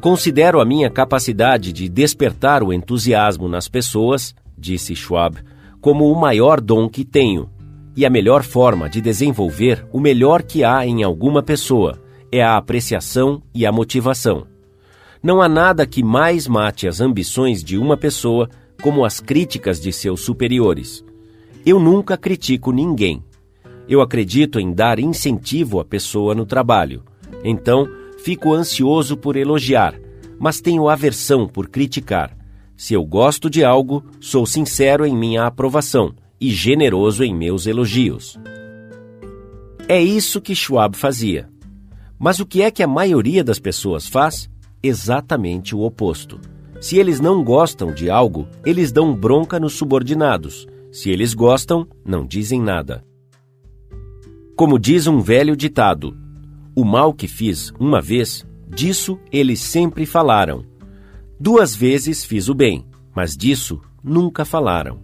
Considero 0.02 0.60
a 0.60 0.66
minha 0.66 0.90
capacidade 0.90 1.72
de 1.72 1.88
despertar 1.88 2.62
o 2.62 2.74
entusiasmo 2.74 3.48
nas 3.48 3.70
pessoas, 3.70 4.36
disse 4.58 4.94
Schwab, 4.94 5.38
como 5.80 6.12
o 6.12 6.20
maior 6.20 6.60
dom 6.60 6.90
que 6.90 7.06
tenho. 7.06 7.50
E 7.96 8.06
a 8.06 8.10
melhor 8.10 8.44
forma 8.44 8.90
de 8.90 9.00
desenvolver 9.00 9.88
o 9.94 10.02
melhor 10.02 10.44
que 10.44 10.66
há 10.66 10.86
em 10.86 11.02
alguma 11.02 11.42
pessoa 11.42 11.98
é 12.30 12.44
a 12.44 12.58
apreciação 12.58 13.42
e 13.54 13.66
a 13.66 13.72
motivação. 13.72 14.46
Não 15.22 15.42
há 15.42 15.48
nada 15.48 15.88
que 15.88 16.04
mais 16.04 16.46
mate 16.46 16.88
as 16.90 17.00
ambições 17.00 17.64
de 17.64 17.78
uma 17.78 17.96
pessoa 17.96 18.50
como 18.84 19.06
as 19.06 19.22
críticas 19.22 19.80
de 19.80 19.94
seus 19.94 20.20
superiores. 20.20 21.06
Eu 21.66 21.80
nunca 21.80 22.18
critico 22.18 22.74
ninguém. 22.74 23.24
Eu 23.88 24.02
acredito 24.02 24.60
em 24.60 24.74
dar 24.74 25.00
incentivo 25.00 25.80
à 25.80 25.86
pessoa 25.86 26.36
no 26.36 26.46
trabalho. 26.46 27.02
Então, 27.46 27.88
fico 28.22 28.54
ansioso 28.54 29.16
por 29.16 29.38
elogiar, 29.38 29.96
mas 30.38 30.60
tenho 30.60 30.90
aversão 30.90 31.48
por 31.48 31.70
criticar. 31.70 32.38
Se 32.76 32.94
eu 32.94 33.06
gosto 33.06 33.50
de 33.50 33.64
algo, 33.64 34.04
sou 34.20 34.46
sincero 34.46 35.06
em 35.06 35.16
minha 35.16 35.46
aprovação 35.46 36.14
e 36.40 36.52
generoso 36.52 37.24
em 37.24 37.34
meus 37.34 37.66
elogios. 37.66 38.38
É 39.88 40.02
isso 40.02 40.42
que 40.42 40.54
Schwab 40.54 40.98
fazia. 40.98 41.50
Mas 42.20 42.42
o 42.42 42.46
que 42.46 42.62
é 42.62 42.70
que 42.70 42.84
a 42.84 42.88
maioria 42.88 43.44
das 43.46 43.60
pessoas 43.60 44.08
faz? 44.08 44.52
exatamente 44.84 45.74
o 45.74 45.80
oposto. 45.80 46.40
Se 46.84 46.98
eles 46.98 47.22
não 47.22 47.42
gostam 47.42 47.94
de 47.94 48.10
algo, 48.10 48.46
eles 48.66 48.92
dão 48.92 49.16
bronca 49.16 49.58
nos 49.58 49.72
subordinados. 49.72 50.68
Se 50.92 51.10
eles 51.10 51.34
gostam, 51.34 51.88
não 52.06 52.26
dizem 52.26 52.62
nada. 52.62 53.06
Como 54.54 54.78
diz 54.78 55.08
um 55.08 55.22
velho 55.22 55.56
ditado: 55.56 56.14
O 56.76 56.84
mal 56.84 57.14
que 57.14 57.26
fiz 57.26 57.72
uma 57.80 58.02
vez, 58.02 58.46
disso 58.68 59.18
eles 59.32 59.62
sempre 59.62 60.06
falaram. 60.06 60.66
Duas 61.40 61.74
vezes 61.74 62.26
fiz 62.26 62.50
o 62.50 62.54
bem, 62.54 62.86
mas 63.16 63.38
disso 63.38 63.80
nunca 64.04 64.44
falaram. 64.44 65.00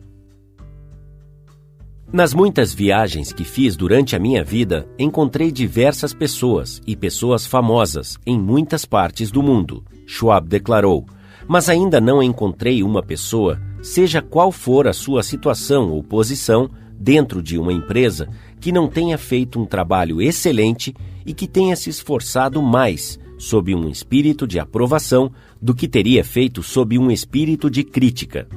Nas 2.12 2.34
muitas 2.34 2.74
viagens 2.74 3.32
que 3.32 3.46
fiz 3.46 3.78
durante 3.78 4.18
a 4.18 4.20
minha 4.20 4.44
vida, 4.44 4.86
encontrei 5.00 5.50
diversas 5.50 6.14
pessoas 6.14 6.82
e 6.86 6.94
pessoas 6.94 7.46
famosas 7.46 8.18
em 8.26 8.38
muitas 8.38 8.84
partes 8.84 9.32
do 9.32 9.42
mundo, 9.42 9.82
Schwab 10.06 10.46
declarou, 10.46 11.06
mas 11.50 11.68
ainda 11.68 12.00
não 12.00 12.22
encontrei 12.22 12.84
uma 12.84 13.02
pessoa, 13.02 13.60
seja 13.82 14.22
qual 14.22 14.52
for 14.52 14.88
a 14.88 14.94
sua 14.94 15.24
situação 15.24 15.90
ou 15.90 16.04
posição 16.04 16.70
dentro 16.94 17.42
de 17.42 17.58
uma 17.58 17.74
empresa, 17.74 18.30
que 18.62 18.72
não 18.72 18.88
tenha 18.88 19.18
feito 19.18 19.60
um 19.60 19.66
trabalho 19.66 20.22
excelente 20.22 20.94
e 21.26 21.34
que 21.34 21.48
tenha 21.48 21.76
se 21.76 21.90
esforçado 21.90 22.62
mais 22.62 23.20
sob 23.36 23.74
um 23.74 23.90
espírito 23.90 24.46
de 24.46 24.60
aprovação 24.60 25.32
do 25.60 25.74
que 25.74 25.88
teria 25.88 26.24
feito 26.24 26.62
sob 26.62 27.00
um 27.00 27.10
espírito 27.10 27.68
de 27.68 27.84
crítica. 27.84 28.48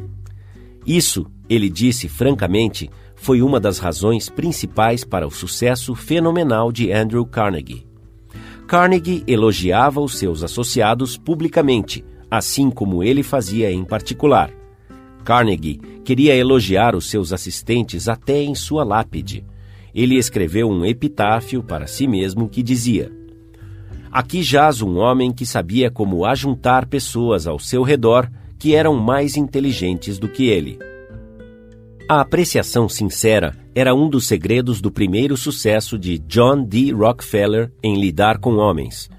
Isso, 0.86 1.24
ele 1.48 1.70
disse 1.70 2.08
francamente, 2.08 2.90
foi 3.14 3.40
uma 3.40 3.58
das 3.58 3.78
razões 3.78 4.28
principais 4.28 5.02
para 5.02 5.26
o 5.26 5.30
sucesso 5.30 5.94
fenomenal 5.94 6.70
de 6.70 6.92
Andrew 6.92 7.24
Carnegie. 7.24 7.86
Carnegie 8.66 9.24
elogiava 9.26 10.00
os 10.00 10.18
seus 10.18 10.42
associados 10.42 11.16
publicamente, 11.16 12.04
assim 12.32 12.70
como 12.70 13.04
ele 13.04 13.22
fazia 13.22 13.70
em 13.70 13.84
particular. 13.84 14.50
Carnegie 15.22 15.78
queria 16.02 16.34
elogiar 16.34 16.96
os 16.96 17.10
seus 17.10 17.30
assistentes 17.30 18.08
até 18.08 18.42
em 18.42 18.54
sua 18.54 18.82
lápide. 18.82 19.44
Ele 19.94 20.16
escreveu 20.16 20.70
um 20.70 20.82
epitáfio 20.82 21.62
para 21.62 21.86
si 21.86 22.08
mesmo 22.08 22.48
que 22.48 22.62
dizia: 22.62 23.12
Aqui 24.10 24.42
jaz 24.42 24.80
um 24.80 24.96
homem 24.96 25.30
que 25.30 25.44
sabia 25.44 25.90
como 25.90 26.24
ajuntar 26.24 26.86
pessoas 26.86 27.46
ao 27.46 27.58
seu 27.58 27.82
redor 27.82 28.30
que 28.58 28.74
eram 28.74 28.94
mais 28.94 29.36
inteligentes 29.36 30.18
do 30.18 30.26
que 30.26 30.46
ele. 30.46 30.78
A 32.08 32.22
apreciação 32.22 32.88
sincera 32.88 33.54
era 33.74 33.94
um 33.94 34.08
dos 34.08 34.26
segredos 34.26 34.80
do 34.80 34.90
primeiro 34.90 35.36
sucesso 35.36 35.98
de 35.98 36.18
John 36.20 36.64
D. 36.64 36.92
Rockefeller 36.92 37.70
em 37.82 38.00
lidar 38.00 38.38
com 38.38 38.56
homens. 38.56 39.10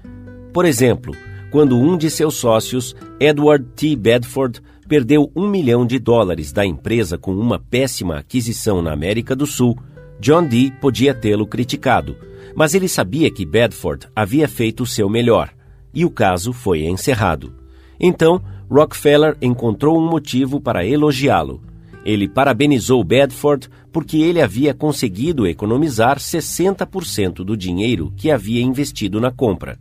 Por 0.52 0.64
exemplo, 0.64 1.14
quando 1.54 1.78
um 1.78 1.96
de 1.96 2.10
seus 2.10 2.34
sócios, 2.34 2.96
Edward 3.20 3.64
T. 3.76 3.94
Bedford, 3.94 4.60
perdeu 4.88 5.30
um 5.36 5.48
milhão 5.48 5.86
de 5.86 6.00
dólares 6.00 6.50
da 6.50 6.66
empresa 6.66 7.16
com 7.16 7.32
uma 7.32 7.60
péssima 7.60 8.16
aquisição 8.18 8.82
na 8.82 8.90
América 8.90 9.36
do 9.36 9.46
Sul, 9.46 9.78
John 10.18 10.48
D. 10.48 10.72
podia 10.80 11.14
tê-lo 11.14 11.46
criticado, 11.46 12.16
mas 12.56 12.74
ele 12.74 12.88
sabia 12.88 13.30
que 13.30 13.46
Bedford 13.46 14.08
havia 14.16 14.48
feito 14.48 14.82
o 14.82 14.86
seu 14.86 15.08
melhor, 15.08 15.48
e 15.94 16.04
o 16.04 16.10
caso 16.10 16.52
foi 16.52 16.86
encerrado. 16.86 17.54
Então, 18.00 18.42
Rockefeller 18.68 19.36
encontrou 19.40 19.96
um 19.96 20.10
motivo 20.10 20.60
para 20.60 20.84
elogiá-lo 20.84 21.62
ele 22.04 22.28
parabenizou 22.28 23.02
Bedford 23.02 23.68
porque 23.90 24.18
ele 24.18 24.42
havia 24.42 24.74
conseguido 24.74 25.46
economizar 25.46 26.18
60% 26.18 27.36
do 27.36 27.56
dinheiro 27.56 28.12
que 28.14 28.30
havia 28.30 28.60
investido 28.60 29.20
na 29.20 29.30
compra. 29.30 29.78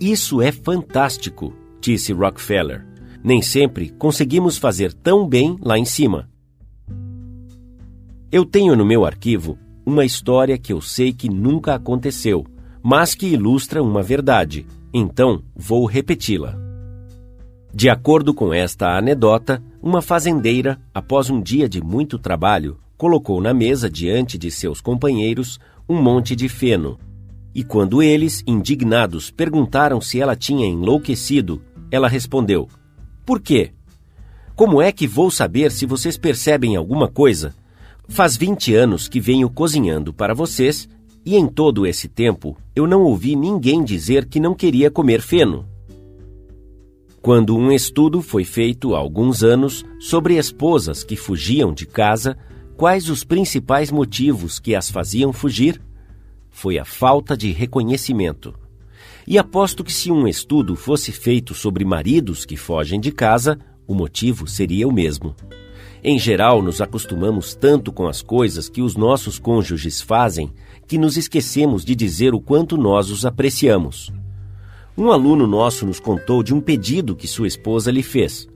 Isso 0.00 0.40
é 0.40 0.52
fantástico, 0.52 1.52
disse 1.80 2.12
Rockefeller. 2.12 2.86
Nem 3.22 3.42
sempre 3.42 3.90
conseguimos 3.90 4.56
fazer 4.56 4.92
tão 4.92 5.26
bem 5.26 5.56
lá 5.60 5.76
em 5.76 5.84
cima. 5.84 6.28
Eu 8.30 8.44
tenho 8.44 8.76
no 8.76 8.86
meu 8.86 9.04
arquivo 9.04 9.58
uma 9.84 10.04
história 10.04 10.56
que 10.56 10.72
eu 10.72 10.80
sei 10.80 11.12
que 11.12 11.28
nunca 11.28 11.74
aconteceu, 11.74 12.46
mas 12.82 13.14
que 13.14 13.26
ilustra 13.26 13.82
uma 13.82 14.02
verdade, 14.02 14.66
então 14.94 15.42
vou 15.56 15.84
repeti-la. 15.84 16.56
De 17.74 17.90
acordo 17.90 18.32
com 18.32 18.52
esta 18.54 18.96
anedota, 18.96 19.62
uma 19.82 20.00
fazendeira, 20.00 20.80
após 20.94 21.28
um 21.28 21.40
dia 21.40 21.68
de 21.68 21.82
muito 21.82 22.18
trabalho, 22.18 22.78
colocou 22.96 23.40
na 23.40 23.52
mesa 23.52 23.90
diante 23.90 24.38
de 24.38 24.50
seus 24.50 24.80
companheiros 24.80 25.58
um 25.88 26.00
monte 26.00 26.36
de 26.36 26.48
feno. 26.48 26.98
E 27.54 27.64
quando 27.64 28.02
eles, 28.02 28.42
indignados, 28.46 29.30
perguntaram 29.30 30.00
se 30.00 30.20
ela 30.20 30.36
tinha 30.36 30.66
enlouquecido, 30.66 31.62
ela 31.90 32.08
respondeu: 32.08 32.68
Por 33.24 33.40
quê? 33.40 33.72
Como 34.54 34.82
é 34.82 34.92
que 34.92 35.06
vou 35.06 35.30
saber 35.30 35.70
se 35.70 35.86
vocês 35.86 36.18
percebem 36.18 36.76
alguma 36.76 37.08
coisa? 37.08 37.54
Faz 38.08 38.36
20 38.36 38.74
anos 38.74 39.08
que 39.08 39.20
venho 39.20 39.48
cozinhando 39.50 40.12
para 40.12 40.34
vocês 40.34 40.88
e 41.24 41.36
em 41.36 41.46
todo 41.46 41.86
esse 41.86 42.08
tempo 42.08 42.56
eu 42.74 42.86
não 42.86 43.02
ouvi 43.02 43.36
ninguém 43.36 43.84
dizer 43.84 44.26
que 44.26 44.40
não 44.40 44.54
queria 44.54 44.90
comer 44.90 45.20
feno 45.20 45.66
quando 47.28 47.56
um 47.56 47.70
estudo 47.70 48.22
foi 48.22 48.42
feito 48.42 48.94
há 48.94 48.98
alguns 48.98 49.42
anos 49.42 49.84
sobre 50.00 50.38
esposas 50.38 51.04
que 51.04 51.16
fugiam 51.16 51.74
de 51.74 51.84
casa, 51.84 52.38
quais 52.76 53.10
os 53.10 53.24
principais 53.24 53.90
motivos 53.90 54.58
que 54.58 54.74
as 54.74 54.90
faziam 54.90 55.30
fugir? 55.30 55.78
Foi 56.60 56.76
a 56.76 56.84
falta 56.84 57.36
de 57.36 57.52
reconhecimento. 57.52 58.52
E 59.24 59.38
aposto 59.38 59.84
que 59.84 59.92
se 59.92 60.10
um 60.10 60.26
estudo 60.26 60.74
fosse 60.74 61.12
feito 61.12 61.54
sobre 61.54 61.84
maridos 61.84 62.44
que 62.44 62.56
fogem 62.56 62.98
de 62.98 63.12
casa, 63.12 63.56
o 63.86 63.94
motivo 63.94 64.44
seria 64.48 64.88
o 64.88 64.92
mesmo. 64.92 65.36
Em 66.02 66.18
geral, 66.18 66.60
nos 66.60 66.80
acostumamos 66.80 67.54
tanto 67.54 67.92
com 67.92 68.08
as 68.08 68.22
coisas 68.22 68.68
que 68.68 68.82
os 68.82 68.96
nossos 68.96 69.38
cônjuges 69.38 70.00
fazem 70.00 70.50
que 70.84 70.98
nos 70.98 71.16
esquecemos 71.16 71.84
de 71.84 71.94
dizer 71.94 72.34
o 72.34 72.40
quanto 72.40 72.76
nós 72.76 73.08
os 73.08 73.24
apreciamos. 73.24 74.12
Um 74.96 75.12
aluno 75.12 75.46
nosso 75.46 75.86
nos 75.86 76.00
contou 76.00 76.42
de 76.42 76.52
um 76.52 76.60
pedido 76.60 77.14
que 77.14 77.28
sua 77.28 77.46
esposa 77.46 77.92
lhe 77.92 78.02
fez. 78.02 78.48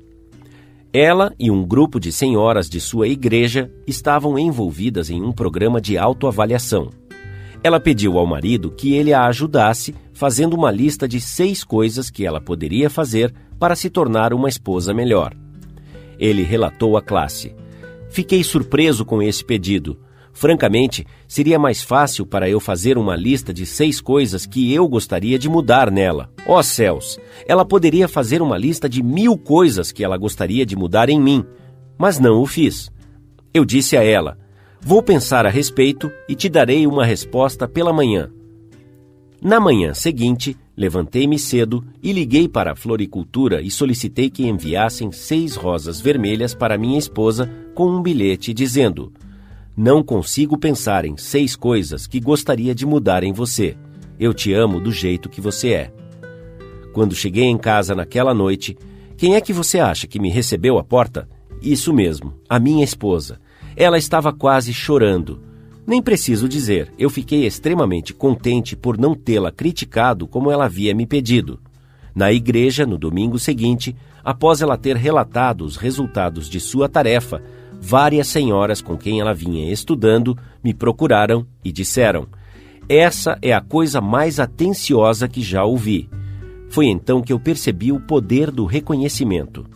Ela 0.93 1.33
e 1.39 1.53
um 1.53 1.65
grupo 1.65 2.01
de 2.01 2.11
senhoras 2.11 2.69
de 2.69 2.81
sua 2.81 3.07
igreja 3.07 3.71
estavam 3.87 4.37
envolvidas 4.37 5.09
em 5.09 5.23
um 5.23 5.31
programa 5.31 5.81
de 5.81 5.97
autoavaliação. 5.97 6.91
Ela 7.65 7.79
pediu 7.79 8.19
ao 8.19 8.27
marido 8.27 8.71
que 8.71 8.95
ele 8.95 9.13
a 9.13 9.27
ajudasse 9.27 9.95
fazendo 10.13 10.55
uma 10.55 10.71
lista 10.71 11.07
de 11.07 11.21
seis 11.21 11.63
coisas 11.63 12.11
que 12.11 12.27
ela 12.27 12.41
poderia 12.41 12.91
fazer 12.91 13.33
para 13.59 13.77
se 13.77 13.89
tornar 13.89 14.35
uma 14.35 14.49
esposa 14.49 14.93
melhor. 14.93 15.33
Ele 16.19 16.43
relatou 16.43 16.97
à 16.97 17.03
classe: 17.03 17.55
Fiquei 18.11 18.43
surpreso 18.43 19.05
com 19.05 19.23
esse 19.23 19.45
pedido. 19.45 19.99
Francamente, 20.33 21.07
seria 21.29 21.59
mais 21.59 21.83
fácil 21.83 22.25
para 22.27 22.49
eu 22.49 22.59
fazer 22.59 22.97
uma 22.97 23.15
lista 23.15 23.53
de 23.53 23.67
seis 23.67 24.01
coisas 24.01 24.47
que 24.47 24.73
eu 24.73 24.89
gostaria 24.89 25.39
de 25.39 25.49
mudar 25.49 25.91
nela. 25.91 26.31
Ó 26.47 26.59
oh, 26.59 26.63
céus! 26.63 27.19
Ela 27.47 27.65
poderia 27.65 28.09
fazer 28.09 28.41
uma 28.41 28.57
lista 28.57 28.89
de 28.89 29.03
mil 29.03 29.37
coisas 29.37 29.93
que 29.93 30.03
ela 30.03 30.17
gostaria 30.17 30.65
de 30.65 30.75
mudar 30.75 31.11
em 31.11 31.21
mim, 31.21 31.45
mas 31.99 32.19
não 32.19 32.41
o 32.41 32.47
fiz. 32.47 32.91
Eu 33.53 33.65
disse 33.65 33.97
a 33.97 34.03
ela: 34.03 34.39
Vou 34.85 35.01
pensar 35.01 35.47
a 35.47 35.49
respeito 35.49 36.11
e 36.29 36.35
te 36.35 36.49
darei 36.49 36.89
uma 36.89 37.07
resposta 37.07 37.69
pela 37.69 37.93
manhã. 37.93 38.29
Na 39.41 39.61
manhã 39.61 39.95
seguinte, 39.95 40.57
levantei-me 40.77 41.39
cedo 41.39 41.85
e 42.03 42.13
liguei 42.13 42.49
para 42.49 42.73
a 42.73 42.75
floricultura 42.75 43.63
e 43.63 43.71
solicitei 43.71 44.29
que 44.29 44.45
enviassem 44.45 45.13
seis 45.13 45.55
rosas 45.55 46.01
vermelhas 46.01 46.53
para 46.53 46.77
minha 46.77 46.99
esposa 46.99 47.49
com 47.77 47.89
um 47.89 48.03
bilhete 48.03 48.53
dizendo: 48.53 49.13
Não 49.77 50.03
consigo 50.03 50.59
pensar 50.59 51.05
em 51.05 51.17
seis 51.17 51.55
coisas 51.55 52.09
que 52.09 52.19
gostaria 52.19 52.75
de 52.75 52.85
mudar 52.85 53.23
em 53.23 53.33
você. 53.33 53.77
Eu 54.19 54.35
te 54.35 54.53
amo 54.53 54.81
do 54.81 54.91
jeito 54.91 55.29
que 55.29 55.41
você 55.41 55.75
é. 55.75 55.93
Quando 56.93 57.15
cheguei 57.15 57.45
em 57.45 57.57
casa 57.57 57.95
naquela 57.95 58.35
noite, 58.35 58.77
quem 59.17 59.37
é 59.37 59.41
que 59.41 59.53
você 59.53 59.79
acha 59.79 60.09
que 60.09 60.19
me 60.19 60.29
recebeu 60.29 60.77
à 60.77 60.83
porta? 60.83 61.29
Isso 61.63 61.93
mesmo, 61.93 62.35
a 62.49 62.59
minha 62.59 62.83
esposa. 62.83 63.39
Ela 63.77 63.99
estava 63.99 64.33
quase 64.33 64.73
chorando 64.73 65.53
nem 65.87 66.01
preciso 66.01 66.49
dizer, 66.49 66.93
eu 66.97 67.11
fiquei 67.11 67.45
extremamente 67.45 68.15
contente 68.15 68.77
por 68.77 68.97
não 68.97 69.15
tê-la 69.15 69.51
criticado 69.51 70.29
como 70.29 70.51
ela 70.51 70.67
havia 70.67 70.95
me 70.95 71.07
pedido. 71.07 71.59
Na 72.15 72.33
igreja, 72.33 72.87
no 72.87 72.97
domingo 72.97 73.39
seguinte, 73.39 73.97
após 74.23 74.63
ela 74.63 74.77
ter 74.77 74.97
relatado 74.97 75.63
os 75.65 75.77
resultados 75.77 76.49
de 76.49 76.61
sua 76.61 76.89
tarefa, 76.89 77.43
várias 77.81 78.29
senhoras 78.29 78.81
com 78.81 78.97
quem 78.97 79.21
ela 79.21 79.35
vinha 79.35 79.73
estudando 79.73 80.39
me 80.63 80.73
procuraram 80.73 81.45
e 81.65 81.73
disseram: 81.73 82.29
Essa 82.89 83.37
é 83.43 83.53
a 83.53 83.61
coisa 83.61 84.01
mais 84.01 84.39
atenciosa 84.39 85.27
que 85.27 85.43
já 85.43 85.65
ouvi. 85.65 86.09
Foi 86.71 86.87
então 86.87 87.21
que 87.21 87.33
eu 87.33 87.41
percebi 87.41 87.91
o 87.91 88.01
poder 88.01 88.53
do 88.53 88.67
reconhecimento. 88.67 89.67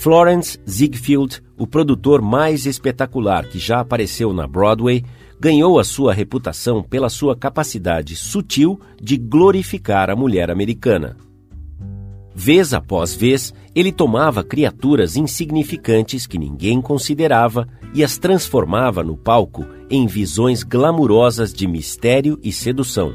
Florence 0.00 0.58
Ziegfeld, 0.66 1.42
o 1.58 1.66
produtor 1.66 2.22
mais 2.22 2.64
espetacular 2.64 3.46
que 3.46 3.58
já 3.58 3.80
apareceu 3.80 4.32
na 4.32 4.46
Broadway, 4.46 5.04
ganhou 5.38 5.78
a 5.78 5.84
sua 5.84 6.14
reputação 6.14 6.82
pela 6.82 7.10
sua 7.10 7.36
capacidade 7.36 8.16
sutil 8.16 8.80
de 8.98 9.18
glorificar 9.18 10.08
a 10.08 10.16
mulher 10.16 10.50
americana. 10.50 11.18
Vez 12.34 12.72
após 12.72 13.14
vez, 13.14 13.52
ele 13.74 13.92
tomava 13.92 14.42
criaturas 14.42 15.18
insignificantes 15.18 16.26
que 16.26 16.38
ninguém 16.38 16.80
considerava 16.80 17.68
e 17.92 18.02
as 18.02 18.16
transformava 18.16 19.04
no 19.04 19.18
palco 19.18 19.66
em 19.90 20.06
visões 20.06 20.62
glamurosas 20.62 21.52
de 21.52 21.66
mistério 21.66 22.40
e 22.42 22.50
sedução. 22.50 23.14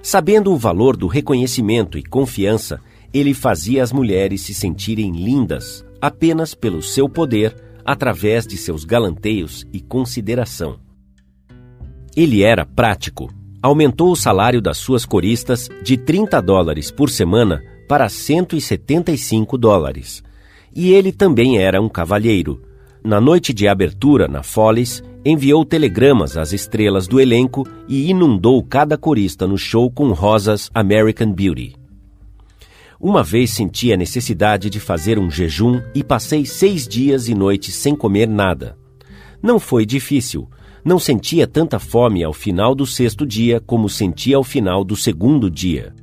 Sabendo 0.00 0.52
o 0.52 0.56
valor 0.56 0.96
do 0.96 1.08
reconhecimento 1.08 1.98
e 1.98 2.04
confiança, 2.04 2.80
ele 3.12 3.34
fazia 3.34 3.82
as 3.82 3.90
mulheres 3.90 4.42
se 4.42 4.54
sentirem 4.54 5.10
lindas, 5.10 5.87
apenas 6.00 6.54
pelo 6.54 6.82
seu 6.82 7.08
poder, 7.08 7.54
através 7.84 8.46
de 8.46 8.56
seus 8.56 8.84
galanteios 8.84 9.66
e 9.72 9.80
consideração. 9.80 10.78
Ele 12.16 12.42
era 12.42 12.66
prático. 12.66 13.32
Aumentou 13.62 14.12
o 14.12 14.16
salário 14.16 14.60
das 14.60 14.76
suas 14.76 15.04
coristas 15.04 15.68
de 15.82 15.96
30 15.96 16.40
dólares 16.40 16.90
por 16.90 17.10
semana 17.10 17.62
para 17.88 18.08
175 18.08 19.56
dólares. 19.56 20.22
E 20.74 20.92
ele 20.92 21.12
também 21.12 21.58
era 21.58 21.80
um 21.80 21.88
cavalheiro. 21.88 22.62
Na 23.02 23.20
noite 23.20 23.54
de 23.54 23.66
abertura 23.66 24.28
na 24.28 24.42
Follies, 24.42 25.02
enviou 25.24 25.64
telegramas 25.64 26.36
às 26.36 26.52
estrelas 26.52 27.08
do 27.08 27.20
elenco 27.20 27.66
e 27.88 28.10
inundou 28.10 28.62
cada 28.62 28.98
corista 28.98 29.46
no 29.46 29.56
show 29.56 29.90
com 29.90 30.12
rosas 30.12 30.70
American 30.74 31.32
Beauty. 31.32 31.74
Uma 33.00 33.22
vez 33.22 33.50
senti 33.50 33.92
a 33.92 33.96
necessidade 33.96 34.68
de 34.68 34.80
fazer 34.80 35.20
um 35.20 35.30
jejum 35.30 35.80
e 35.94 36.02
passei 36.02 36.44
seis 36.44 36.86
dias 36.86 37.28
e 37.28 37.34
noites 37.34 37.72
sem 37.76 37.94
comer 37.94 38.26
nada. 38.26 38.76
Não 39.40 39.60
foi 39.60 39.86
difícil. 39.86 40.48
Não 40.84 40.98
sentia 40.98 41.46
tanta 41.46 41.78
fome 41.78 42.24
ao 42.24 42.32
final 42.32 42.74
do 42.74 42.84
sexto 42.84 43.24
dia 43.24 43.60
como 43.60 43.88
sentia 43.88 44.36
ao 44.36 44.42
final 44.42 44.82
do 44.82 44.96
segundo 44.96 45.48
dia. 45.48 45.94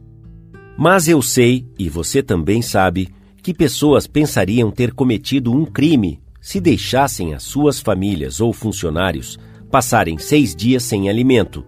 Mas 0.77 1.09
eu 1.09 1.21
sei, 1.21 1.67
e 1.77 1.89
você 1.89 2.23
também 2.23 2.61
sabe, 2.61 3.09
que 3.43 3.53
pessoas 3.53 4.07
pensariam 4.07 4.71
ter 4.71 4.93
cometido 4.93 5.51
um 5.51 5.65
crime 5.65 6.21
se 6.39 6.61
deixassem 6.61 7.33
as 7.33 7.43
suas 7.43 7.79
famílias 7.79 8.39
ou 8.39 8.53
funcionários 8.53 9.37
passarem 9.69 10.17
seis 10.17 10.55
dias 10.55 10.83
sem 10.83 11.09
alimento. 11.09 11.65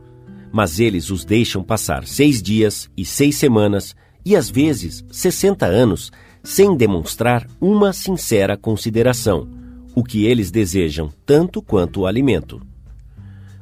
Mas 0.54 0.80
eles 0.80 1.10
os 1.10 1.26
deixam 1.26 1.64
passar 1.64 2.06
seis 2.06 2.42
dias 2.42 2.90
e 2.96 3.04
seis 3.04 3.36
semanas 3.36 3.94
e 4.28 4.36
às 4.36 4.50
vezes 4.50 5.06
60 5.10 5.66
anos 5.66 6.12
sem 6.44 6.76
demonstrar 6.76 7.48
uma 7.62 7.94
sincera 7.94 8.58
consideração, 8.58 9.48
o 9.96 10.04
que 10.04 10.26
eles 10.26 10.52
desejam 10.52 11.10
tanto 11.26 11.62
quanto 11.62 12.02
o 12.02 12.06
alimento. 12.06 12.62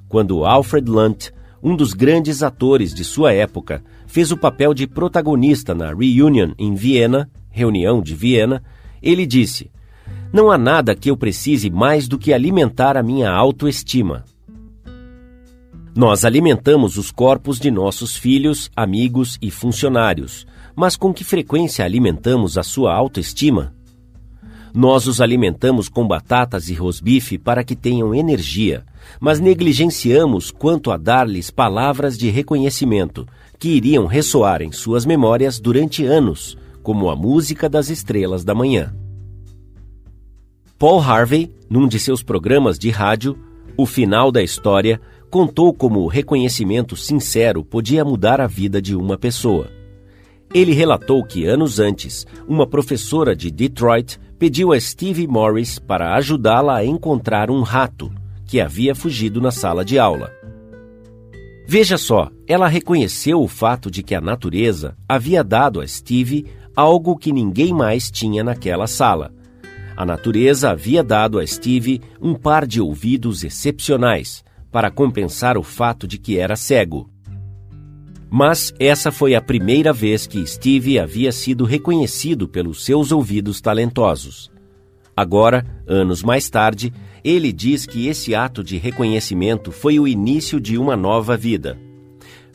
Quando 0.09 0.43
Alfred 0.43 0.89
Lunt, 0.89 1.29
um 1.61 1.75
dos 1.75 1.93
grandes 1.93 2.41
atores 2.41 2.95
de 2.95 3.03
sua 3.03 3.31
época, 3.31 3.83
fez 4.07 4.31
o 4.31 4.37
papel 4.37 4.73
de 4.73 4.87
protagonista 4.87 5.75
na 5.75 5.93
Reunion 5.93 6.53
em 6.57 6.73
Viena, 6.73 7.29
reunião 7.51 8.01
de 8.01 8.15
Viena, 8.15 8.63
ele 9.03 9.27
disse: 9.27 9.69
Não 10.33 10.49
há 10.49 10.57
nada 10.57 10.95
que 10.95 11.11
eu 11.11 11.17
precise 11.17 11.69
mais 11.69 12.07
do 12.07 12.17
que 12.17 12.33
alimentar 12.33 12.97
a 12.97 13.03
minha 13.03 13.29
autoestima. 13.29 14.25
Nós 15.95 16.25
alimentamos 16.25 16.97
os 16.97 17.11
corpos 17.11 17.59
de 17.59 17.69
nossos 17.69 18.17
filhos, 18.17 18.69
amigos 18.75 19.37
e 19.39 19.49
funcionários, 19.51 20.45
mas 20.75 20.95
com 20.95 21.13
que 21.13 21.23
frequência 21.23 21.85
alimentamos 21.85 22.57
a 22.57 22.63
sua 22.63 22.93
autoestima? 22.93 23.73
Nós 24.73 25.07
os 25.07 25.21
alimentamos 25.21 25.87
com 25.87 26.05
batatas 26.05 26.67
e 26.69 26.73
rosbife 26.73 27.37
para 27.37 27.63
que 27.63 27.77
tenham 27.77 28.13
energia, 28.13 28.83
mas 29.21 29.39
negligenciamos 29.39 30.51
quanto 30.51 30.91
a 30.91 30.97
dar-lhes 30.97 31.49
palavras 31.49 32.17
de 32.17 32.29
reconhecimento 32.29 33.25
que 33.57 33.69
iriam 33.69 34.05
ressoar 34.05 34.61
em 34.61 34.73
suas 34.73 35.05
memórias 35.05 35.61
durante 35.61 36.05
anos, 36.05 36.57
como 36.83 37.09
a 37.09 37.15
música 37.15 37.69
das 37.69 37.89
estrelas 37.89 38.43
da 38.43 38.53
manhã. 38.53 38.93
Paul 40.77 40.99
Harvey, 40.99 41.53
num 41.69 41.87
de 41.87 41.97
seus 41.97 42.21
programas 42.21 42.77
de 42.77 42.89
rádio, 42.89 43.39
O 43.77 43.85
Final 43.85 44.29
da 44.29 44.43
História, 44.43 44.99
contou 45.31 45.73
como 45.73 46.01
o 46.01 46.07
reconhecimento 46.07 46.97
sincero 46.97 47.63
podia 47.63 48.03
mudar 48.03 48.41
a 48.41 48.47
vida 48.47 48.81
de 48.81 48.93
uma 48.93 49.17
pessoa. 49.17 49.74
Ele 50.53 50.73
relatou 50.73 51.23
que 51.23 51.45
anos 51.45 51.79
antes, 51.79 52.25
uma 52.47 52.65
professora 52.65 53.35
de 53.35 53.51
Detroit 53.51 54.19
pediu 54.37 54.71
a 54.71 54.79
Steve 54.79 55.27
Morris 55.27 55.79
para 55.79 56.15
ajudá-la 56.15 56.77
a 56.77 56.85
encontrar 56.85 57.49
um 57.49 57.61
rato 57.61 58.11
que 58.45 58.61
havia 58.61 58.93
fugido 58.93 59.41
na 59.41 59.51
sala 59.51 59.83
de 59.83 59.97
aula. 59.97 60.31
Veja 61.67 61.97
só, 61.97 62.29
ela 62.47 62.67
reconheceu 62.67 63.41
o 63.41 63.47
fato 63.47 63.89
de 63.89 64.03
que 64.03 64.13
a 64.13 64.21
natureza 64.21 64.95
havia 65.09 65.43
dado 65.43 65.81
a 65.81 65.87
Steve 65.87 66.45
algo 66.75 67.17
que 67.17 67.31
ninguém 67.31 67.73
mais 67.73 68.11
tinha 68.11 68.43
naquela 68.43 68.85
sala. 68.85 69.33
A 69.97 70.05
natureza 70.05 70.69
havia 70.69 71.01
dado 71.01 71.39
a 71.39 71.47
Steve 71.47 72.01
um 72.21 72.35
par 72.35 72.67
de 72.67 72.81
ouvidos 72.81 73.43
excepcionais 73.43 74.43
para 74.71 74.91
compensar 74.91 75.57
o 75.57 75.63
fato 75.63 76.05
de 76.05 76.17
que 76.17 76.37
era 76.37 76.55
cego. 76.55 77.09
Mas 78.37 78.73
essa 78.77 79.13
foi 79.13 79.33
a 79.33 79.41
primeira 79.41 79.93
vez 79.93 80.27
que 80.27 80.45
Steve 80.45 80.99
havia 80.99 81.31
sido 81.31 81.63
reconhecido 81.63 82.49
pelos 82.49 82.83
seus 82.83 83.13
ouvidos 83.13 83.61
talentosos. 83.61 84.51
Agora, 85.15 85.65
anos 85.87 86.21
mais 86.21 86.49
tarde, 86.49 86.91
ele 87.23 87.53
diz 87.53 87.85
que 87.85 88.09
esse 88.09 88.35
ato 88.35 88.61
de 88.61 88.75
reconhecimento 88.75 89.71
foi 89.71 90.01
o 90.01 90.05
início 90.05 90.59
de 90.59 90.77
uma 90.77 90.97
nova 90.97 91.37
vida. 91.37 91.79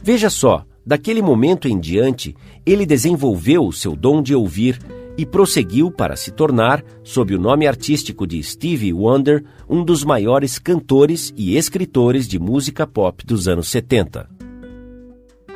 Veja 0.03 0.29
só, 0.29 0.67
Daquele 0.85 1.23
momento 1.23 1.69
em 1.69 1.79
diante, 1.79 2.35
ele 2.67 2.85
desenvolveu 2.85 3.67
o 3.67 3.73
seu 3.73 3.97
dom 3.97 4.23
de 4.23 4.35
ouvir 4.35 4.79
e 5.17 5.25
prosseguiu 5.25 5.91
para 5.91 6.17
se 6.17 6.31
tornar, 6.31 6.85
sob 7.03 7.35
o 7.35 7.39
nome 7.39 7.67
artístico 7.67 8.27
de 8.27 8.43
Stevie 8.43 8.93
Wonder, 8.93 9.45
um 9.69 9.85
dos 9.85 10.05
maiores 10.05 10.59
cantores 10.59 11.33
e 11.37 11.57
escritores 11.57 12.29
de 12.29 12.39
música 12.39 12.87
pop 12.87 13.25
dos 13.25 13.47
anos 13.49 13.69
70. 13.69 14.50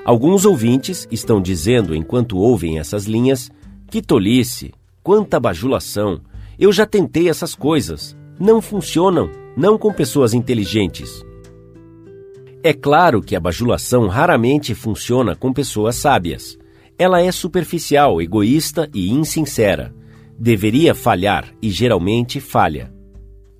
Alguns 0.04 0.44
ouvintes 0.44 1.08
estão 1.10 1.40
dizendo 1.40 1.94
enquanto 1.94 2.36
ouvem 2.36 2.78
essas 2.78 3.06
linhas: 3.06 3.50
que 3.90 4.02
tolice, 4.02 4.72
quanta 5.02 5.40
bajulação, 5.40 6.20
eu 6.58 6.72
já 6.72 6.84
tentei 6.84 7.28
essas 7.28 7.54
coisas, 7.54 8.16
não 8.38 8.60
funcionam, 8.60 9.30
não 9.56 9.78
com 9.78 9.92
pessoas 9.92 10.34
inteligentes. 10.34 11.24
É 12.62 12.72
claro 12.72 13.20
que 13.20 13.34
a 13.34 13.40
bajulação 13.40 14.06
raramente 14.06 14.74
funciona 14.74 15.34
com 15.34 15.52
pessoas 15.52 15.96
sábias. 15.96 16.58
Ela 16.98 17.20
é 17.20 17.30
superficial, 17.32 18.22
egoísta 18.22 18.88
e 18.94 19.10
insincera. 19.10 19.94
Deveria 20.38 20.94
falhar 20.94 21.52
e 21.60 21.70
geralmente 21.70 22.40
falha. 22.40 22.93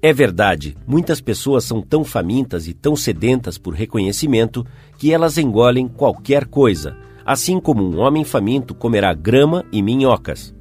É 0.06 0.12
verdade, 0.12 0.76
muitas 0.86 1.18
pessoas 1.18 1.64
são 1.64 1.80
tão 1.80 2.04
famintas 2.04 2.68
e 2.68 2.74
tão 2.74 2.94
sedentas 2.94 3.56
por 3.56 3.72
reconhecimento 3.72 4.62
que 4.98 5.10
elas 5.10 5.38
engolem 5.38 5.88
qualquer 5.88 6.44
coisa, 6.44 6.94
assim 7.24 7.58
como 7.58 7.82
um 7.82 7.98
homem 7.98 8.22
faminto 8.22 8.74
comerá 8.74 9.14
grama 9.14 9.64
e 9.72 9.80
minhocas. 9.80 10.54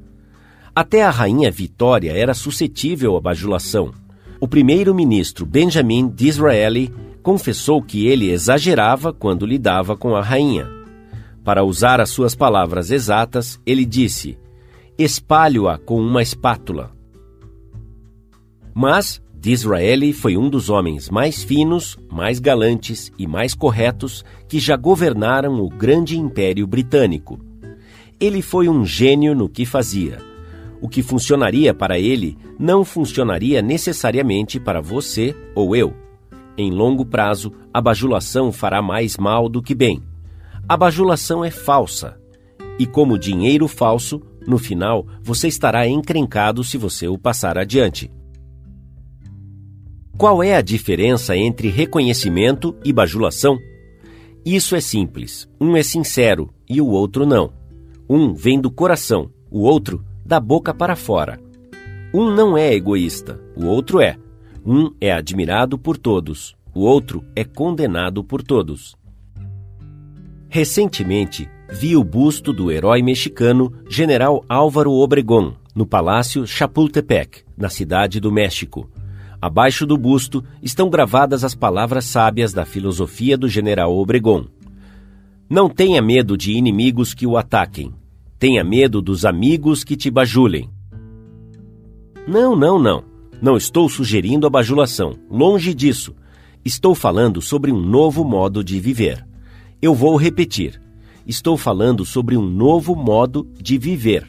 Até 0.74 1.04
a 1.04 1.10
rainha 1.10 1.50
Vitória 1.50 2.12
era 2.12 2.32
suscetível 2.32 3.18
à 3.18 3.20
bajulação. 3.20 3.92
O 4.40 4.48
primeiro-ministro 4.48 5.44
Benjamin 5.44 6.08
Disraeli 6.08 6.90
confessou 7.22 7.82
que 7.82 8.06
ele 8.06 8.30
exagerava 8.30 9.12
quando 9.12 9.44
lidava 9.44 9.94
com 9.94 10.16
a 10.16 10.22
rainha. 10.22 10.66
Para 11.44 11.62
usar 11.62 12.00
as 12.00 12.08
suas 12.08 12.34
palavras 12.34 12.90
exatas, 12.90 13.60
ele 13.66 13.84
disse: 13.84 14.38
espalho-a 14.96 15.76
com 15.76 16.00
uma 16.00 16.22
espátula. 16.22 16.92
Mas 18.72 19.22
Disraeli 19.44 20.14
foi 20.14 20.38
um 20.38 20.48
dos 20.48 20.70
homens 20.70 21.10
mais 21.10 21.44
finos, 21.44 21.98
mais 22.10 22.40
galantes 22.40 23.12
e 23.18 23.26
mais 23.26 23.54
corretos 23.54 24.24
que 24.48 24.58
já 24.58 24.74
governaram 24.74 25.60
o 25.60 25.68
grande 25.68 26.18
império 26.18 26.66
britânico. 26.66 27.38
Ele 28.18 28.40
foi 28.40 28.70
um 28.70 28.86
gênio 28.86 29.34
no 29.34 29.46
que 29.46 29.66
fazia. 29.66 30.18
O 30.80 30.88
que 30.88 31.02
funcionaria 31.02 31.74
para 31.74 31.98
ele 31.98 32.38
não 32.58 32.86
funcionaria 32.86 33.60
necessariamente 33.60 34.58
para 34.58 34.80
você 34.80 35.36
ou 35.54 35.76
eu. 35.76 35.92
Em 36.56 36.70
longo 36.70 37.04
prazo, 37.04 37.52
a 37.70 37.82
bajulação 37.82 38.50
fará 38.50 38.80
mais 38.80 39.18
mal 39.18 39.46
do 39.46 39.60
que 39.60 39.74
bem. 39.74 40.02
A 40.66 40.74
bajulação 40.74 41.44
é 41.44 41.50
falsa. 41.50 42.18
E 42.78 42.86
como 42.86 43.18
dinheiro 43.18 43.68
falso, 43.68 44.22
no 44.46 44.56
final 44.56 45.06
você 45.22 45.48
estará 45.48 45.86
encrencado 45.86 46.64
se 46.64 46.78
você 46.78 47.08
o 47.08 47.18
passar 47.18 47.58
adiante. 47.58 48.10
Qual 50.16 50.42
é 50.42 50.54
a 50.54 50.62
diferença 50.62 51.36
entre 51.36 51.68
reconhecimento 51.68 52.76
e 52.84 52.92
bajulação? 52.92 53.58
Isso 54.44 54.76
é 54.76 54.80
simples. 54.80 55.48
Um 55.60 55.76
é 55.76 55.82
sincero 55.82 56.50
e 56.68 56.80
o 56.80 56.86
outro 56.86 57.26
não. 57.26 57.52
Um 58.08 58.32
vem 58.32 58.60
do 58.60 58.70
coração, 58.70 59.30
o 59.50 59.62
outro 59.62 60.04
da 60.24 60.38
boca 60.38 60.72
para 60.72 60.94
fora. 60.94 61.40
Um 62.12 62.30
não 62.30 62.56
é 62.56 62.72
egoísta, 62.72 63.40
o 63.56 63.66
outro 63.66 64.00
é. 64.00 64.16
Um 64.64 64.92
é 65.00 65.12
admirado 65.12 65.76
por 65.76 65.98
todos, 65.98 66.54
o 66.72 66.80
outro 66.80 67.24
é 67.34 67.44
condenado 67.44 68.22
por 68.22 68.40
todos. 68.40 68.94
Recentemente, 70.48 71.50
vi 71.68 71.96
o 71.96 72.04
busto 72.04 72.52
do 72.52 72.70
herói 72.70 73.02
mexicano 73.02 73.72
General 73.90 74.44
Álvaro 74.48 74.92
Obregón 74.92 75.54
no 75.74 75.84
Palácio 75.84 76.46
Chapultepec, 76.46 77.42
na 77.56 77.68
cidade 77.68 78.20
do 78.20 78.30
México. 78.30 78.88
Abaixo 79.44 79.84
do 79.84 79.98
busto 79.98 80.42
estão 80.62 80.88
gravadas 80.88 81.44
as 81.44 81.54
palavras 81.54 82.06
sábias 82.06 82.54
da 82.54 82.64
filosofia 82.64 83.36
do 83.36 83.46
General 83.46 83.94
Obregón. 83.94 84.46
Não 85.50 85.68
tenha 85.68 86.00
medo 86.00 86.34
de 86.34 86.52
inimigos 86.52 87.12
que 87.12 87.26
o 87.26 87.36
ataquem. 87.36 87.92
Tenha 88.38 88.64
medo 88.64 89.02
dos 89.02 89.26
amigos 89.26 89.84
que 89.84 89.98
te 89.98 90.10
bajulem. 90.10 90.70
Não, 92.26 92.56
não, 92.56 92.78
não. 92.78 93.04
Não 93.38 93.54
estou 93.54 93.86
sugerindo 93.86 94.46
a 94.46 94.50
bajulação. 94.50 95.14
Longe 95.30 95.74
disso. 95.74 96.14
Estou 96.64 96.94
falando 96.94 97.42
sobre 97.42 97.70
um 97.70 97.78
novo 97.78 98.24
modo 98.24 98.64
de 98.64 98.80
viver. 98.80 99.26
Eu 99.82 99.94
vou 99.94 100.16
repetir. 100.16 100.80
Estou 101.26 101.58
falando 101.58 102.02
sobre 102.06 102.34
um 102.34 102.46
novo 102.46 102.96
modo 102.96 103.46
de 103.60 103.76
viver. 103.76 104.26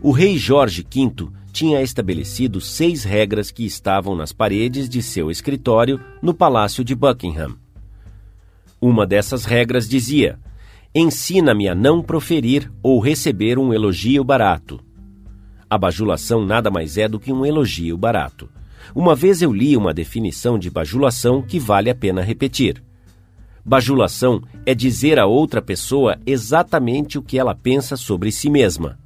O 0.00 0.12
rei 0.12 0.38
Jorge 0.38 0.82
V 0.82 1.28
tinha 1.56 1.80
estabelecido 1.80 2.60
seis 2.60 3.02
regras 3.02 3.50
que 3.50 3.64
estavam 3.64 4.14
nas 4.14 4.30
paredes 4.30 4.90
de 4.90 5.00
seu 5.00 5.30
escritório 5.30 5.98
no 6.20 6.34
Palácio 6.34 6.84
de 6.84 6.94
Buckingham. 6.94 7.56
Uma 8.78 9.06
dessas 9.06 9.46
regras 9.46 9.88
dizia: 9.88 10.38
Ensina-me 10.94 11.66
a 11.66 11.74
não 11.74 12.02
proferir 12.02 12.70
ou 12.82 13.00
receber 13.00 13.58
um 13.58 13.72
elogio 13.72 14.22
barato. 14.22 14.78
A 15.68 15.78
bajulação 15.78 16.44
nada 16.44 16.70
mais 16.70 16.98
é 16.98 17.08
do 17.08 17.18
que 17.18 17.32
um 17.32 17.46
elogio 17.46 17.96
barato. 17.96 18.50
Uma 18.94 19.14
vez 19.14 19.40
eu 19.40 19.50
li 19.50 19.78
uma 19.78 19.94
definição 19.94 20.58
de 20.58 20.68
bajulação 20.68 21.40
que 21.40 21.58
vale 21.58 21.88
a 21.88 21.94
pena 21.94 22.20
repetir. 22.20 22.82
Bajulação 23.64 24.42
é 24.66 24.74
dizer 24.74 25.18
a 25.18 25.24
outra 25.24 25.62
pessoa 25.62 26.18
exatamente 26.26 27.16
o 27.16 27.22
que 27.22 27.38
ela 27.38 27.54
pensa 27.54 27.96
sobre 27.96 28.30
si 28.30 28.50
mesma. 28.50 28.98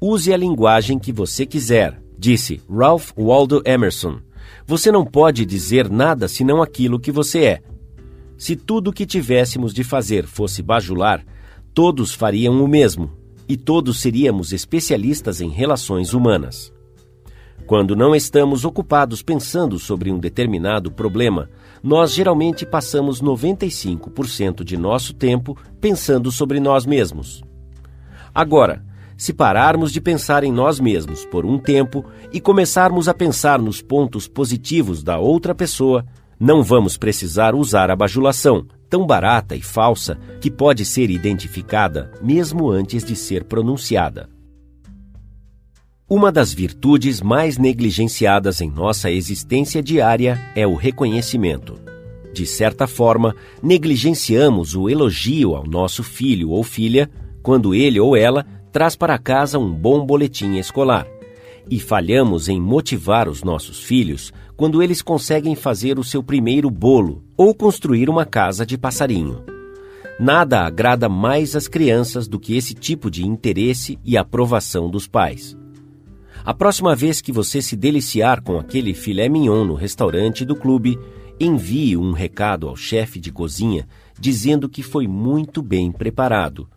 Use 0.00 0.30
a 0.30 0.36
linguagem 0.36 0.98
que 0.98 1.10
você 1.10 1.46
quiser, 1.46 1.98
disse 2.18 2.60
Ralph 2.70 3.12
Waldo 3.16 3.62
Emerson. 3.64 4.20
Você 4.66 4.92
não 4.92 5.06
pode 5.06 5.46
dizer 5.46 5.88
nada 5.88 6.28
senão 6.28 6.60
aquilo 6.60 7.00
que 7.00 7.10
você 7.10 7.44
é. 7.44 7.62
Se 8.36 8.54
tudo 8.54 8.90
o 8.90 8.92
que 8.92 9.06
tivéssemos 9.06 9.72
de 9.72 9.82
fazer 9.82 10.26
fosse 10.26 10.62
bajular, 10.62 11.24
todos 11.72 12.12
fariam 12.12 12.62
o 12.62 12.68
mesmo 12.68 13.10
e 13.48 13.56
todos 13.56 13.98
seríamos 13.98 14.52
especialistas 14.52 15.40
em 15.40 15.48
relações 15.48 16.12
humanas. 16.12 16.70
Quando 17.66 17.96
não 17.96 18.14
estamos 18.14 18.66
ocupados 18.66 19.22
pensando 19.22 19.78
sobre 19.78 20.12
um 20.12 20.18
determinado 20.18 20.90
problema, 20.90 21.48
nós 21.82 22.12
geralmente 22.12 22.66
passamos 22.66 23.22
95% 23.22 24.62
de 24.62 24.76
nosso 24.76 25.14
tempo 25.14 25.56
pensando 25.80 26.30
sobre 26.30 26.60
nós 26.60 26.84
mesmos. 26.84 27.42
Agora, 28.34 28.84
se 29.16 29.32
pararmos 29.32 29.92
de 29.92 30.00
pensar 30.00 30.44
em 30.44 30.52
nós 30.52 30.78
mesmos 30.78 31.24
por 31.24 31.46
um 31.46 31.58
tempo 31.58 32.04
e 32.32 32.40
começarmos 32.40 33.08
a 33.08 33.14
pensar 33.14 33.60
nos 33.60 33.80
pontos 33.80 34.28
positivos 34.28 35.02
da 35.02 35.18
outra 35.18 35.54
pessoa, 35.54 36.04
não 36.38 36.62
vamos 36.62 36.98
precisar 36.98 37.54
usar 37.54 37.90
a 37.90 37.96
bajulação, 37.96 38.66
tão 38.90 39.06
barata 39.06 39.56
e 39.56 39.62
falsa 39.62 40.18
que 40.40 40.50
pode 40.50 40.84
ser 40.84 41.10
identificada 41.10 42.12
mesmo 42.22 42.70
antes 42.70 43.04
de 43.04 43.16
ser 43.16 43.44
pronunciada. 43.44 44.28
Uma 46.08 46.30
das 46.30 46.52
virtudes 46.52 47.20
mais 47.20 47.58
negligenciadas 47.58 48.60
em 48.60 48.70
nossa 48.70 49.10
existência 49.10 49.82
diária 49.82 50.40
é 50.54 50.64
o 50.64 50.76
reconhecimento. 50.76 51.80
De 52.32 52.46
certa 52.46 52.86
forma, 52.86 53.34
negligenciamos 53.60 54.76
o 54.76 54.88
elogio 54.88 55.56
ao 55.56 55.66
nosso 55.66 56.04
filho 56.04 56.50
ou 56.50 56.62
filha 56.62 57.10
quando 57.42 57.74
ele 57.74 57.98
ou 57.98 58.16
ela 58.16 58.46
traz 58.76 58.94
para 58.94 59.16
casa 59.16 59.58
um 59.58 59.72
bom 59.72 60.04
boletim 60.04 60.58
escolar. 60.58 61.06
E 61.70 61.80
falhamos 61.80 62.46
em 62.46 62.60
motivar 62.60 63.26
os 63.26 63.42
nossos 63.42 63.82
filhos 63.82 64.34
quando 64.54 64.82
eles 64.82 65.00
conseguem 65.00 65.54
fazer 65.54 65.98
o 65.98 66.04
seu 66.04 66.22
primeiro 66.22 66.68
bolo 66.68 67.24
ou 67.38 67.54
construir 67.54 68.10
uma 68.10 68.26
casa 68.26 68.66
de 68.66 68.76
passarinho. 68.76 69.42
Nada 70.20 70.60
agrada 70.60 71.08
mais 71.08 71.56
às 71.56 71.66
crianças 71.66 72.28
do 72.28 72.38
que 72.38 72.54
esse 72.54 72.74
tipo 72.74 73.10
de 73.10 73.26
interesse 73.26 73.98
e 74.04 74.14
aprovação 74.14 74.90
dos 74.90 75.08
pais. 75.08 75.56
A 76.44 76.52
próxima 76.52 76.94
vez 76.94 77.22
que 77.22 77.32
você 77.32 77.62
se 77.62 77.76
deliciar 77.76 78.42
com 78.42 78.58
aquele 78.58 78.92
filé 78.92 79.26
mignon 79.26 79.64
no 79.64 79.74
restaurante 79.74 80.44
do 80.44 80.54
clube, 80.54 80.98
envie 81.40 81.96
um 81.96 82.12
recado 82.12 82.68
ao 82.68 82.76
chefe 82.76 83.18
de 83.18 83.32
cozinha 83.32 83.88
dizendo 84.20 84.68
que 84.68 84.82
foi 84.82 85.08
muito 85.08 85.62
bem 85.62 85.90
preparado. 85.90 86.68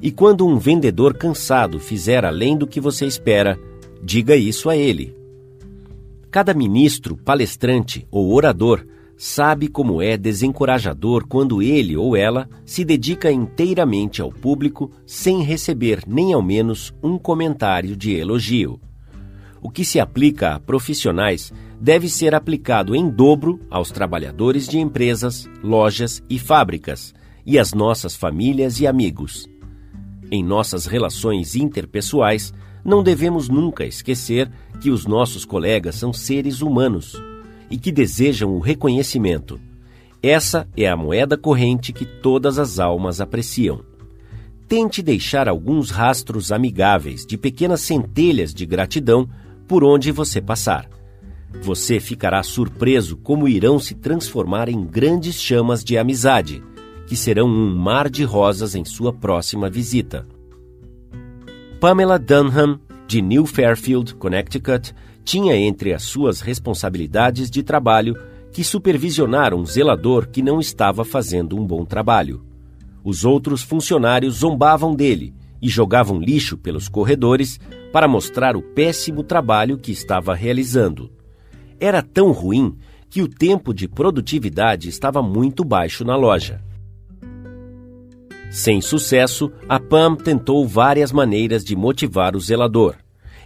E 0.00 0.10
quando 0.10 0.46
um 0.46 0.58
vendedor 0.58 1.14
cansado 1.14 1.78
fizer 1.78 2.24
além 2.24 2.56
do 2.56 2.66
que 2.66 2.80
você 2.80 3.06
espera, 3.06 3.58
diga 4.02 4.36
isso 4.36 4.68
a 4.68 4.76
ele. 4.76 5.14
Cada 6.30 6.54
ministro, 6.54 7.16
palestrante 7.16 8.06
ou 8.10 8.32
orador 8.32 8.86
sabe 9.16 9.68
como 9.68 10.02
é 10.02 10.16
desencorajador 10.16 11.26
quando 11.28 11.62
ele 11.62 11.96
ou 11.96 12.16
ela 12.16 12.48
se 12.64 12.84
dedica 12.84 13.30
inteiramente 13.30 14.20
ao 14.20 14.32
público 14.32 14.90
sem 15.06 15.42
receber 15.42 16.02
nem 16.06 16.32
ao 16.32 16.42
menos 16.42 16.92
um 17.02 17.18
comentário 17.18 17.94
de 17.94 18.14
elogio. 18.14 18.80
O 19.60 19.70
que 19.70 19.84
se 19.84 20.00
aplica 20.00 20.54
a 20.54 20.58
profissionais 20.58 21.52
deve 21.80 22.08
ser 22.08 22.34
aplicado 22.34 22.96
em 22.96 23.08
dobro 23.08 23.60
aos 23.70 23.92
trabalhadores 23.92 24.66
de 24.66 24.78
empresas, 24.78 25.48
lojas 25.62 26.22
e 26.28 26.38
fábricas, 26.38 27.14
e 27.44 27.58
as 27.58 27.72
nossas 27.72 28.16
famílias 28.16 28.80
e 28.80 28.86
amigos. 28.86 29.51
Em 30.34 30.42
nossas 30.42 30.86
relações 30.86 31.54
interpessoais, 31.54 32.54
não 32.82 33.02
devemos 33.02 33.50
nunca 33.50 33.84
esquecer 33.84 34.50
que 34.80 34.88
os 34.90 35.04
nossos 35.04 35.44
colegas 35.44 35.94
são 35.94 36.10
seres 36.10 36.62
humanos 36.62 37.20
e 37.70 37.76
que 37.76 37.92
desejam 37.92 38.54
o 38.54 38.58
reconhecimento. 38.58 39.60
Essa 40.22 40.66
é 40.74 40.88
a 40.88 40.96
moeda 40.96 41.36
corrente 41.36 41.92
que 41.92 42.06
todas 42.06 42.58
as 42.58 42.78
almas 42.78 43.20
apreciam. 43.20 43.84
Tente 44.66 45.02
deixar 45.02 45.50
alguns 45.50 45.90
rastros 45.90 46.50
amigáveis 46.50 47.26
de 47.26 47.36
pequenas 47.36 47.82
centelhas 47.82 48.54
de 48.54 48.64
gratidão 48.64 49.28
por 49.68 49.84
onde 49.84 50.10
você 50.10 50.40
passar. 50.40 50.88
Você 51.60 52.00
ficará 52.00 52.42
surpreso 52.42 53.18
como 53.18 53.46
irão 53.46 53.78
se 53.78 53.94
transformar 53.94 54.70
em 54.70 54.82
grandes 54.82 55.38
chamas 55.38 55.84
de 55.84 55.98
amizade, 55.98 56.62
que 57.12 57.16
serão 57.18 57.46
um 57.46 57.76
mar 57.76 58.08
de 58.08 58.24
rosas 58.24 58.74
em 58.74 58.86
sua 58.86 59.12
próxima 59.12 59.68
visita. 59.68 60.26
Pamela 61.78 62.18
Dunham, 62.18 62.80
de 63.06 63.20
New 63.20 63.44
Fairfield, 63.44 64.14
Connecticut, 64.14 64.94
tinha 65.22 65.54
entre 65.54 65.92
as 65.92 66.04
suas 66.04 66.40
responsabilidades 66.40 67.50
de 67.50 67.62
trabalho 67.62 68.16
que 68.50 68.64
supervisionar 68.64 69.52
um 69.52 69.66
zelador 69.66 70.26
que 70.26 70.40
não 70.40 70.58
estava 70.58 71.04
fazendo 71.04 71.60
um 71.60 71.66
bom 71.66 71.84
trabalho. 71.84 72.42
Os 73.04 73.26
outros 73.26 73.60
funcionários 73.62 74.36
zombavam 74.36 74.94
dele 74.94 75.34
e 75.60 75.68
jogavam 75.68 76.18
lixo 76.18 76.56
pelos 76.56 76.88
corredores 76.88 77.60
para 77.92 78.08
mostrar 78.08 78.56
o 78.56 78.62
péssimo 78.62 79.22
trabalho 79.22 79.76
que 79.76 79.92
estava 79.92 80.34
realizando. 80.34 81.12
Era 81.78 82.00
tão 82.00 82.32
ruim 82.32 82.74
que 83.10 83.20
o 83.20 83.28
tempo 83.28 83.74
de 83.74 83.86
produtividade 83.86 84.88
estava 84.88 85.20
muito 85.20 85.62
baixo 85.62 86.06
na 86.06 86.16
loja. 86.16 86.71
Sem 88.52 88.82
sucesso, 88.82 89.50
a 89.66 89.80
Pam 89.80 90.14
tentou 90.14 90.68
várias 90.68 91.10
maneiras 91.10 91.64
de 91.64 91.74
motivar 91.74 92.36
o 92.36 92.38
zelador. 92.40 92.96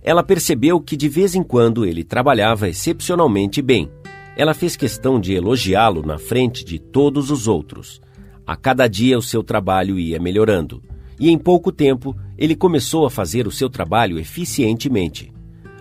Ela 0.03 0.21
percebeu 0.21 0.81
que 0.81 0.97
de 0.97 1.09
vez 1.09 1.37
em 1.37 1.45
quando 1.45 1.87
ele 1.87 2.03
trabalhava 2.03 2.69
excepcionalmente 2.69 3.63
bem. 3.63 3.89
Ela 4.37 4.53
fez 4.53 4.75
questão 4.75 5.21
de 5.21 5.33
elogiá-lo 5.33 6.05
na 6.05 6.19
frente 6.19 6.65
de 6.65 6.81
todos 6.81 7.31
os 7.31 7.47
outros. 7.47 8.01
A 8.45 8.57
cada 8.57 8.89
dia 8.89 9.17
o 9.17 9.23
seu 9.23 9.45
trabalho 9.45 9.97
ia 9.97 10.19
melhorando, 10.19 10.83
e 11.21 11.31
em 11.31 11.39
pouco 11.39 11.71
tempo 11.71 12.17
ele 12.37 12.57
começou 12.57 13.07
a 13.07 13.11
fazer 13.11 13.47
o 13.47 13.53
seu 13.53 13.71
trabalho 13.71 14.19
eficientemente. 14.19 15.33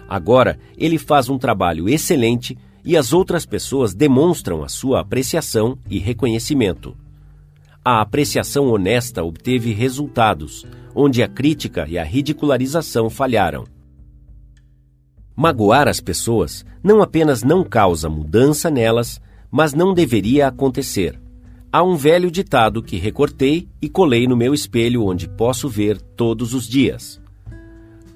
Agora 0.07 0.59
ele 0.77 0.99
faz 0.99 1.29
um 1.29 1.39
trabalho 1.39 1.89
excelente 1.89 2.55
e 2.85 2.95
as 2.95 3.11
outras 3.11 3.43
pessoas 3.43 3.95
demonstram 3.95 4.63
a 4.63 4.69
sua 4.69 4.99
apreciação 4.99 5.79
e 5.89 5.97
reconhecimento 5.97 6.95
a 7.87 8.01
apreciação 8.01 8.69
honesta 8.69 9.23
obteve 9.23 9.71
resultados, 9.71 10.65
onde 10.95 11.21
a 11.21 11.27
crítica 11.27 11.85
e 11.87 11.99
a 11.99 12.03
ridicularização 12.03 13.11
falharam. 13.11 13.63
Magoar 15.35 15.87
as 15.87 15.99
pessoas 15.99 16.65
não 16.83 17.03
apenas 17.03 17.43
não 17.43 17.63
causa 17.63 18.09
mudança 18.09 18.71
nelas, 18.71 19.21
mas 19.51 19.75
não 19.75 19.93
deveria 19.93 20.47
acontecer. 20.47 21.21
Há 21.71 21.83
um 21.83 21.95
velho 21.95 22.31
ditado 22.31 22.81
que 22.81 22.97
recortei 22.97 23.67
e 23.79 23.87
colei 23.87 24.27
no 24.27 24.35
meu 24.35 24.51
espelho 24.55 25.05
onde 25.05 25.29
posso 25.29 25.69
ver 25.69 26.01
todos 26.01 26.55
os 26.55 26.67
dias. 26.67 27.21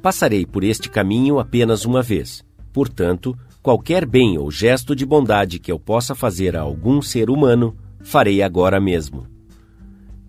Passarei 0.02 0.48
por 0.48 0.64
este 0.64 0.90
caminho 0.90 1.38
apenas 1.38 1.86
uma 1.86 2.02
vez. 2.02 2.44
Portanto, 2.74 3.38
qualquer 3.62 4.04
bem 4.08 4.36
ou 4.36 4.50
gesto 4.50 4.96
de 4.96 5.06
bondade 5.06 5.60
que 5.60 5.72
eu 5.72 5.78
possa 5.78 6.16
fazer 6.16 6.56
a 6.56 6.62
algum 6.62 7.04
ser 7.04 7.30
humano, 7.30 7.78
farei 8.02 8.42
agora 8.42 8.80
mesmo 8.80 9.28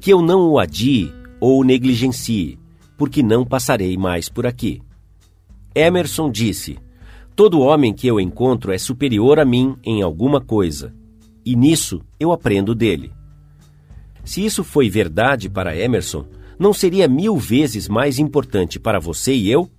que 0.00 0.10
eu 0.10 0.22
não 0.22 0.48
o 0.48 0.58
adie 0.58 1.12
ou 1.38 1.60
o 1.60 1.64
negligencie, 1.64 2.58
porque 2.96 3.22
não 3.22 3.44
passarei 3.44 3.96
mais 3.96 4.28
por 4.28 4.46
aqui. 4.46 4.80
Emerson 5.74 6.30
disse: 6.30 6.78
Todo 7.36 7.60
homem 7.60 7.92
que 7.92 8.06
eu 8.06 8.18
encontro 8.18 8.72
é 8.72 8.78
superior 8.78 9.38
a 9.38 9.44
mim 9.44 9.76
em 9.84 10.02
alguma 10.02 10.40
coisa, 10.40 10.94
e 11.44 11.54
nisso 11.54 12.00
eu 12.18 12.32
aprendo 12.32 12.74
dele. 12.74 13.12
Se 14.24 14.44
isso 14.44 14.64
foi 14.64 14.88
verdade 14.88 15.48
para 15.48 15.76
Emerson, 15.76 16.24
não 16.58 16.72
seria 16.72 17.08
mil 17.08 17.36
vezes 17.36 17.88
mais 17.88 18.18
importante 18.18 18.78
para 18.78 18.98
você 18.98 19.34
e 19.34 19.50
eu? 19.50 19.70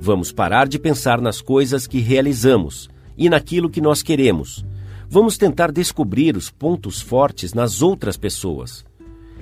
Vamos 0.00 0.32
parar 0.32 0.68
de 0.68 0.78
pensar 0.78 1.20
nas 1.20 1.40
coisas 1.40 1.86
que 1.86 1.98
realizamos 1.98 2.88
e 3.16 3.28
naquilo 3.28 3.70
que 3.70 3.80
nós 3.80 4.02
queremos. 4.02 4.64
Vamos 5.08 5.38
tentar 5.38 5.70
descobrir 5.70 6.36
os 6.36 6.50
pontos 6.50 7.00
fortes 7.00 7.54
nas 7.54 7.80
outras 7.80 8.16
pessoas. 8.16 8.84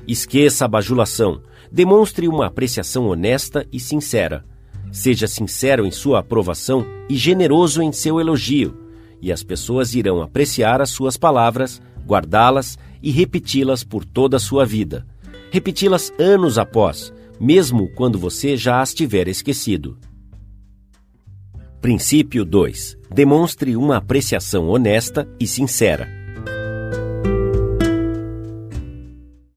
Esqueça 0.06 0.64
a 0.64 0.68
bajulação. 0.68 1.42
Demonstre 1.70 2.28
uma 2.28 2.46
apreciação 2.46 3.08
honesta 3.08 3.66
e 3.72 3.80
sincera. 3.80 4.44
Seja 4.92 5.26
sincero 5.26 5.84
em 5.84 5.90
sua 5.90 6.20
aprovação 6.20 6.86
e 7.08 7.16
generoso 7.16 7.82
em 7.82 7.90
seu 7.90 8.20
elogio, 8.20 8.76
e 9.20 9.32
as 9.32 9.42
pessoas 9.42 9.94
irão 9.94 10.22
apreciar 10.22 10.80
as 10.80 10.90
suas 10.90 11.16
palavras, 11.16 11.82
guardá-las 12.06 12.78
e 13.02 13.10
repeti-las 13.10 13.82
por 13.82 14.04
toda 14.04 14.36
a 14.36 14.40
sua 14.40 14.64
vida. 14.64 15.06
Repeti-las 15.50 16.12
anos 16.18 16.58
após, 16.58 17.12
mesmo 17.40 17.88
quando 17.94 18.18
você 18.18 18.56
já 18.56 18.80
as 18.80 18.94
tiver 18.94 19.26
esquecido. 19.28 19.98
Princípio 21.80 22.44
2. 22.44 22.98
Demonstre 23.10 23.76
uma 23.76 23.96
apreciação 23.96 24.68
honesta 24.68 25.28
e 25.38 25.46
sincera. 25.46 26.23